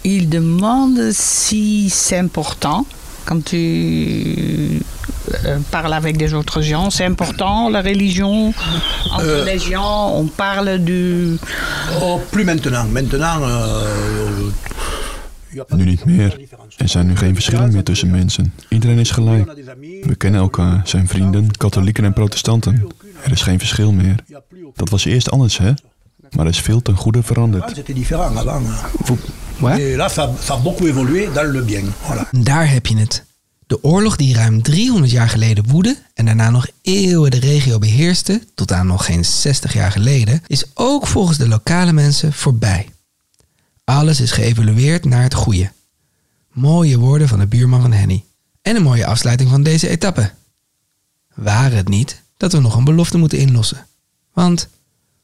il 0.00 0.28
demande 0.28 1.12
si 1.14 1.88
c'est 1.90 2.18
important. 2.18 2.86
Quand 3.24 3.44
tu 3.44 3.56
euh, 5.44 5.58
parles 5.70 5.92
avec 5.94 6.16
des 6.18 6.32
autres 6.34 6.60
gens, 6.62 6.90
c'est 6.90 7.04
important 7.06 7.70
la 7.70 7.80
religion 7.82 8.52
entre 9.12 9.24
Euh. 9.26 9.44
les 9.44 9.60
gens. 9.60 10.12
On 10.16 10.26
parle 10.36 10.78
du. 10.84 11.38
Oh, 12.00 12.20
plus 12.30 12.44
maintenant. 12.44 12.84
Maintenant, 12.90 13.40
euh, 13.42 14.50
Nu 15.68 15.84
niet 15.84 16.04
meer. 16.04 16.40
Er 16.76 16.88
zijn 16.88 17.06
nu 17.06 17.16
geen 17.16 17.34
verschillen 17.34 17.72
meer 17.72 17.84
tussen 17.84 18.10
mensen. 18.10 18.52
Iedereen 18.68 18.98
is 18.98 19.10
gelijk. 19.10 19.52
We 20.02 20.14
kennen 20.14 20.40
elkaar, 20.40 20.80
zijn 20.84 21.08
vrienden, 21.08 21.50
katholieken 21.56 22.04
en 22.04 22.12
protestanten. 22.12 22.86
Er 23.24 23.32
is 23.32 23.42
geen 23.42 23.58
verschil 23.58 23.92
meer. 23.92 24.24
Dat 24.74 24.88
was 24.88 25.04
eerst 25.04 25.30
anders, 25.30 25.58
hè? 25.58 25.72
Maar 26.30 26.44
er 26.46 26.52
is 26.52 26.60
veel 26.60 26.82
ten 26.82 26.96
goede 26.96 27.22
veranderd. 27.22 27.72
c'était 27.76 27.94
différent 27.94 28.36
avant. 28.36 28.66
Et 29.78 29.96
là, 29.96 30.08
ça, 30.08 30.30
ça 30.40 30.54
a 30.54 30.56
beaucoup 30.56 30.86
évolué 30.86 31.28
dans 31.34 31.52
le 31.52 31.62
bien. 31.62 31.94
Voilà. 32.02 32.30
Daar 32.30 32.70
heb 32.70 32.86
je 32.86 32.96
het. 32.96 33.24
De 33.66 33.84
oorlog 33.84 34.16
die 34.16 34.34
ruim 34.34 34.62
300 34.62 35.10
jaar 35.10 35.28
geleden 35.28 35.64
woedde 35.68 35.96
en 36.14 36.24
daarna 36.24 36.50
nog 36.50 36.66
eeuwen 36.82 37.30
de 37.30 37.38
regio 37.38 37.78
beheerste, 37.78 38.42
tot 38.54 38.72
aan 38.72 38.86
nog 38.86 39.04
geen 39.04 39.24
60 39.24 39.72
jaar 39.72 39.92
geleden, 39.92 40.42
is 40.46 40.64
ook 40.74 41.06
volgens 41.06 41.38
de 41.38 41.48
lokale 41.48 41.92
mensen 41.92 42.32
voorbij. 42.32 42.88
Alles 43.92 44.20
is 44.20 44.30
geëvolueerd 44.30 45.04
naar 45.04 45.22
het 45.22 45.34
goede. 45.34 45.70
Mooie 46.52 46.98
woorden 46.98 47.28
van 47.28 47.38
de 47.38 47.46
buurman 47.46 47.80
van 47.80 47.92
Henny. 47.92 48.24
En 48.62 48.76
een 48.76 48.82
mooie 48.82 49.06
afsluiting 49.06 49.50
van 49.50 49.62
deze 49.62 49.88
etappe. 49.88 50.30
Waren 51.34 51.76
het 51.76 51.88
niet 51.88 52.22
dat 52.36 52.52
we 52.52 52.60
nog 52.60 52.76
een 52.76 52.84
belofte 52.84 53.18
moeten 53.18 53.38
inlossen? 53.38 53.86
Want 54.32 54.68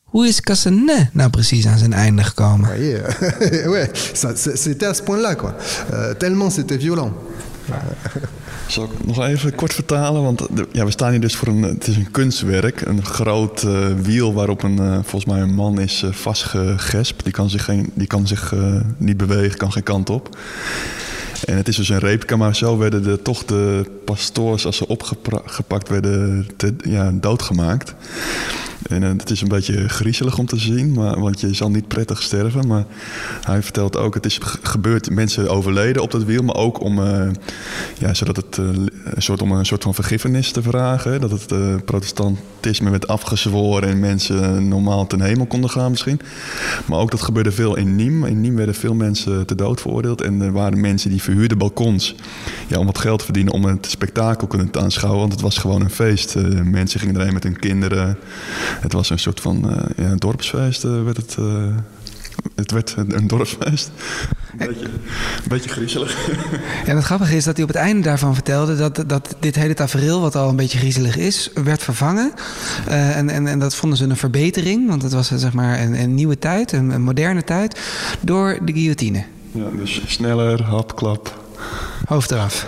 hoe 0.02 0.26
is 0.26 0.40
Cassanet 0.40 1.14
nou 1.14 1.30
precies 1.30 1.66
aan 1.66 1.78
zijn 1.78 1.92
einde 1.92 2.24
gekomen? 2.24 2.66
voyez, 2.66 3.00
euh, 3.00 3.70
ouais, 3.72 3.90
c'était 4.54 4.86
à 4.86 4.94
ce 4.94 5.02
point-là, 5.02 5.34
quoi. 5.34 5.54
Euh, 5.92 6.14
tellement 6.14 6.50
c'était 6.50 6.78
violent. 6.78 7.12
Zal 8.68 8.84
ik 8.84 8.90
nog 9.06 9.24
even 9.26 9.54
kort 9.54 9.74
vertalen? 9.74 10.22
Want 10.22 10.38
de- 10.56 10.68
ja, 10.72 10.84
we 10.84 10.90
staan 10.90 11.10
hier 11.10 11.20
dus 11.20 11.36
voor 11.36 11.48
een, 11.48 11.62
het 11.62 11.86
is 11.86 11.96
een 11.96 12.10
kunstwerk. 12.10 12.80
Een 12.80 13.04
groot 13.04 13.62
eh, 13.62 13.86
wiel 14.02 14.32
waarop 14.34 14.62
een, 14.62 14.78
eh, 14.78 14.92
volgens 14.92 15.24
mij 15.24 15.40
een 15.40 15.54
man 15.54 15.80
is 15.80 16.02
eh, 16.02 16.12
vastgegespt. 16.12 17.22
Die 17.24 17.32
kan 17.32 17.50
zich, 17.50 17.64
geen, 17.64 17.90
die 17.94 18.06
kan 18.06 18.26
zich 18.26 18.52
eh, 18.52 18.60
niet 18.96 19.16
bewegen, 19.16 19.58
kan 19.58 19.72
geen 19.72 19.82
kant 19.82 20.10
op. 20.10 20.36
En 21.44 21.56
het 21.56 21.68
is 21.68 21.76
dus 21.76 21.88
een 21.88 21.98
replica, 21.98 22.36
maar 22.36 22.56
zo 22.56 22.78
werden 22.78 23.02
de, 23.02 23.22
toch 23.22 23.44
de 23.44 23.90
pastoors, 24.04 24.66
als 24.66 24.76
ze 24.76 24.86
opgepakt 24.88 25.88
werden, 25.88 26.46
te, 26.56 26.74
ja, 26.84 27.10
doodgemaakt. 27.14 27.94
En 28.88 29.02
eh, 29.02 29.08
het 29.16 29.30
is 29.30 29.40
een 29.40 29.48
beetje 29.48 29.88
griezelig 29.88 30.38
om 30.38 30.46
te 30.46 30.56
zien, 30.58 30.92
maar, 30.92 31.20
want 31.20 31.40
je 31.40 31.54
zal 31.54 31.70
niet 31.70 31.88
prettig 31.88 32.22
sterven. 32.22 32.66
Maar 32.66 32.84
hij 33.42 33.62
vertelt 33.62 33.96
ook, 33.96 34.14
het 34.14 34.26
is 34.26 34.38
ge- 34.42 34.58
gebeurd, 34.62 35.10
mensen 35.10 35.48
overleden 35.48 36.02
op 36.02 36.10
dat 36.10 36.24
wiel, 36.24 36.42
maar 36.42 36.56
ook 36.56 36.80
om, 36.80 37.02
eh, 37.04 37.28
ja, 37.98 38.14
zodat 38.14 38.36
het, 38.36 38.58
eh, 38.58 38.66
een 39.14 39.22
soort, 39.22 39.42
om 39.42 39.52
een 39.52 39.66
soort 39.66 39.82
van 39.82 39.94
vergiffenis 39.94 40.50
te 40.50 40.62
vragen. 40.62 41.20
Dat 41.20 41.30
het 41.30 41.52
eh, 41.52 41.74
protestantisme 41.84 42.90
werd 42.90 43.08
afgezworen 43.08 43.88
en 43.88 44.00
mensen 44.00 44.68
normaal 44.68 45.06
ten 45.06 45.20
hemel 45.20 45.46
konden 45.46 45.70
gaan 45.70 45.90
misschien. 45.90 46.20
Maar 46.86 46.98
ook 46.98 47.10
dat 47.10 47.22
gebeurde 47.22 47.52
veel 47.52 47.76
in 47.76 47.96
Nîmes. 47.96 48.28
In 48.28 48.44
Nîmes 48.44 48.54
werden 48.54 48.74
veel 48.74 48.94
mensen 48.94 49.46
te 49.46 49.54
dood 49.54 49.80
veroordeeld. 49.80 50.20
En 50.20 50.40
er 50.40 50.52
waren 50.52 50.80
mensen 50.80 51.10
die 51.10 51.22
verhuurden 51.22 51.58
balkons 51.58 52.14
ja, 52.66 52.78
om 52.78 52.86
wat 52.86 52.98
geld 52.98 53.18
te 53.18 53.24
verdienen 53.24 53.52
om 53.52 53.64
het 53.64 53.86
spektakel 53.86 54.46
kunnen 54.46 54.70
te 54.70 54.80
aanschouwen. 54.80 55.20
Want 55.20 55.32
het 55.32 55.40
was 55.40 55.58
gewoon 55.58 55.80
een 55.80 55.90
feest. 55.90 56.36
Eh, 56.36 56.44
mensen 56.62 57.00
gingen 57.00 57.16
erheen 57.16 57.32
met 57.32 57.42
hun 57.42 57.58
kinderen. 57.58 58.18
Het 58.80 58.92
was 58.92 59.10
een 59.10 59.18
soort 59.18 59.40
van 59.40 59.70
eh, 59.96 60.12
dorpsfeest. 60.16 60.82
werd 60.82 61.16
het, 61.16 61.36
het 62.54 62.70
werd 62.70 62.94
een, 62.96 63.26
dorpsfeest. 63.26 63.90
Een 64.58 64.66
beetje, 64.66 64.84
een 64.84 65.48
beetje 65.48 65.70
griezelig. 65.70 66.28
En 66.84 66.96
het 66.96 67.04
grappige 67.04 67.36
is 67.36 67.44
dat 67.44 67.54
hij 67.54 67.62
op 67.62 67.70
het 67.70 67.78
einde 67.78 68.02
daarvan 68.02 68.34
vertelde 68.34 68.76
dat, 68.76 69.04
dat 69.06 69.36
dit 69.40 69.54
hele 69.54 69.74
tafereel, 69.74 70.20
wat 70.20 70.36
al 70.36 70.48
een 70.48 70.56
beetje 70.56 70.78
griezelig 70.78 71.16
is, 71.16 71.50
werd 71.54 71.82
vervangen. 71.82 72.32
Eh, 72.86 73.16
en, 73.16 73.30
en, 73.30 73.46
en 73.46 73.58
dat 73.58 73.74
vonden 73.74 73.98
ze 73.98 74.04
een 74.04 74.16
verbetering, 74.16 74.88
want 74.88 75.02
het 75.02 75.12
was 75.12 75.30
eh, 75.30 75.38
zeg 75.38 75.52
maar 75.52 75.80
een, 75.80 76.00
een 76.00 76.14
nieuwe 76.14 76.38
tijd, 76.38 76.72
een, 76.72 76.90
een 76.90 77.02
moderne 77.02 77.44
tijd, 77.44 77.80
door 78.20 78.58
de 78.64 78.72
guillotine. 78.72 79.24
Ja, 79.52 79.68
dus 79.76 80.02
sneller, 80.06 80.62
hap, 80.62 80.96
klap. 80.96 81.44
Hoofd 82.04 82.30
eraf. 82.30 82.66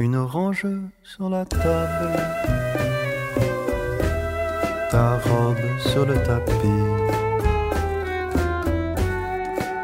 Une 0.00 0.16
orange 0.16 0.66
sur 1.02 1.28
la 1.28 1.44
table, 1.44 2.16
ta 4.90 5.18
robe 5.18 5.78
sur 5.78 6.06
le 6.06 6.14
tapis, 6.22 6.86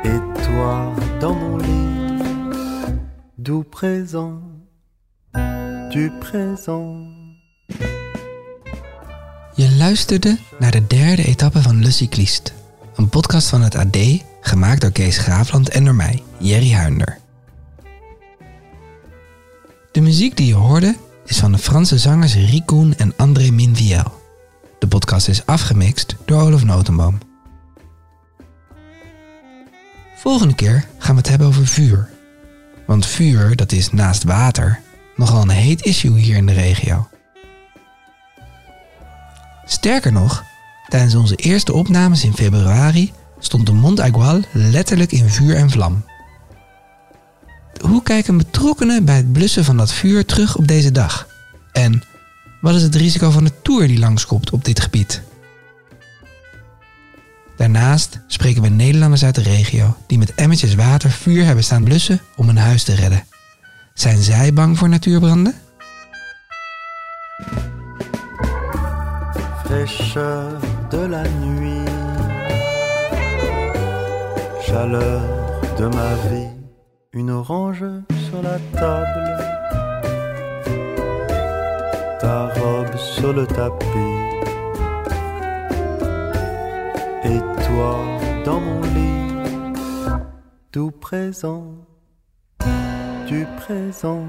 et 0.04 0.44
toi 0.46 0.94
dans 1.20 1.34
mon 1.34 1.58
lit, 1.58 2.94
doux 3.36 3.62
présent, 3.62 4.40
du 5.90 6.10
présent. 6.18 6.96
Je 9.56 9.76
luisterde 9.78 10.38
naar 10.58 10.70
de 10.70 10.86
derde 10.86 11.24
etappe 11.24 11.62
van 11.62 11.82
Le 11.82 11.90
Cycliste. 11.90 12.52
Een 12.94 13.08
podcast 13.08 13.48
van 13.48 13.62
het 13.62 13.74
AD, 13.74 13.96
gemaakt 14.40 14.80
door 14.80 14.92
Kees 14.92 15.18
Graafland 15.18 15.68
en 15.68 15.84
door 15.84 15.94
mij, 15.94 16.22
Jerry 16.38 16.72
Huinder. 16.72 17.24
De 19.96 20.02
muziek 20.02 20.36
die 20.36 20.46
je 20.46 20.54
hoorde 20.54 20.96
is 21.24 21.38
van 21.38 21.52
de 21.52 21.58
Franse 21.58 21.98
zangers 21.98 22.34
Ricoen 22.34 22.94
en 22.96 23.12
André 23.16 23.50
Minviel. 23.50 24.20
De 24.78 24.86
podcast 24.86 25.28
is 25.28 25.46
afgemixt 25.46 26.16
door 26.24 26.42
Olaf 26.42 26.64
Notenboom. 26.64 27.18
Volgende 30.16 30.54
keer 30.54 30.88
gaan 30.98 31.14
we 31.14 31.20
het 31.20 31.28
hebben 31.28 31.46
over 31.46 31.66
vuur. 31.66 32.10
Want 32.86 33.06
vuur, 33.06 33.56
dat 33.56 33.72
is 33.72 33.92
naast 33.92 34.24
water, 34.24 34.80
nogal 35.16 35.42
een 35.42 35.48
heet 35.48 35.82
issue 35.82 36.18
hier 36.18 36.36
in 36.36 36.46
de 36.46 36.52
regio. 36.52 37.08
Sterker 39.64 40.12
nog, 40.12 40.44
tijdens 40.88 41.14
onze 41.14 41.36
eerste 41.36 41.72
opnames 41.72 42.24
in 42.24 42.34
februari 42.34 43.12
stond 43.38 43.66
de 43.66 43.72
Mont 43.72 44.00
Aigual 44.00 44.40
letterlijk 44.52 45.12
in 45.12 45.28
vuur 45.28 45.56
en 45.56 45.70
vlam. 45.70 46.04
Hoe 47.80 48.02
kijken 48.02 48.36
betrokkenen 48.36 49.04
bij 49.04 49.16
het 49.16 49.32
blussen 49.32 49.64
van 49.64 49.76
dat 49.76 49.92
vuur 49.92 50.24
terug 50.24 50.56
op 50.56 50.68
deze 50.68 50.92
dag? 50.92 51.26
En 51.72 52.02
wat 52.60 52.74
is 52.74 52.82
het 52.82 52.94
risico 52.94 53.30
van 53.30 53.44
de 53.44 53.52
tour 53.62 53.86
die 53.86 53.98
langskomt 53.98 54.50
op 54.50 54.64
dit 54.64 54.80
gebied? 54.80 55.22
Daarnaast 57.56 58.20
spreken 58.26 58.62
we 58.62 58.68
Nederlanders 58.68 59.24
uit 59.24 59.34
de 59.34 59.42
regio 59.42 59.96
die 60.06 60.18
met 60.18 60.34
emmertjes 60.34 60.74
water 60.74 61.10
vuur 61.10 61.44
hebben 61.44 61.64
staan 61.64 61.84
blussen 61.84 62.20
om 62.36 62.48
een 62.48 62.56
huis 62.56 62.84
te 62.84 62.94
redden. 62.94 63.24
Zijn 63.94 64.22
zij 64.22 64.52
bang 64.52 64.78
voor 64.78 64.88
natuurbranden? 64.88 65.54
fraîcheur 69.66 70.60
de 70.90 71.08
la 71.08 71.22
nuit, 71.22 71.88
chaleur 74.66 75.20
de 75.76 75.88
ma 75.88 76.08
vie, 76.28 76.55
une 77.16 77.30
orange 77.30 77.86
sur 78.28 78.42
la 78.42 78.58
table, 78.78 79.38
ta 82.20 82.48
robe 82.48 82.94
sur 82.98 83.32
le 83.32 83.46
tapis, 83.46 83.86
et 87.24 87.38
toi 87.64 87.96
dans 88.44 88.60
mon 88.60 88.82
lit, 88.82 89.32
tout 90.70 90.90
présent, 90.90 91.74
du 93.26 93.46
présent. 93.56 94.26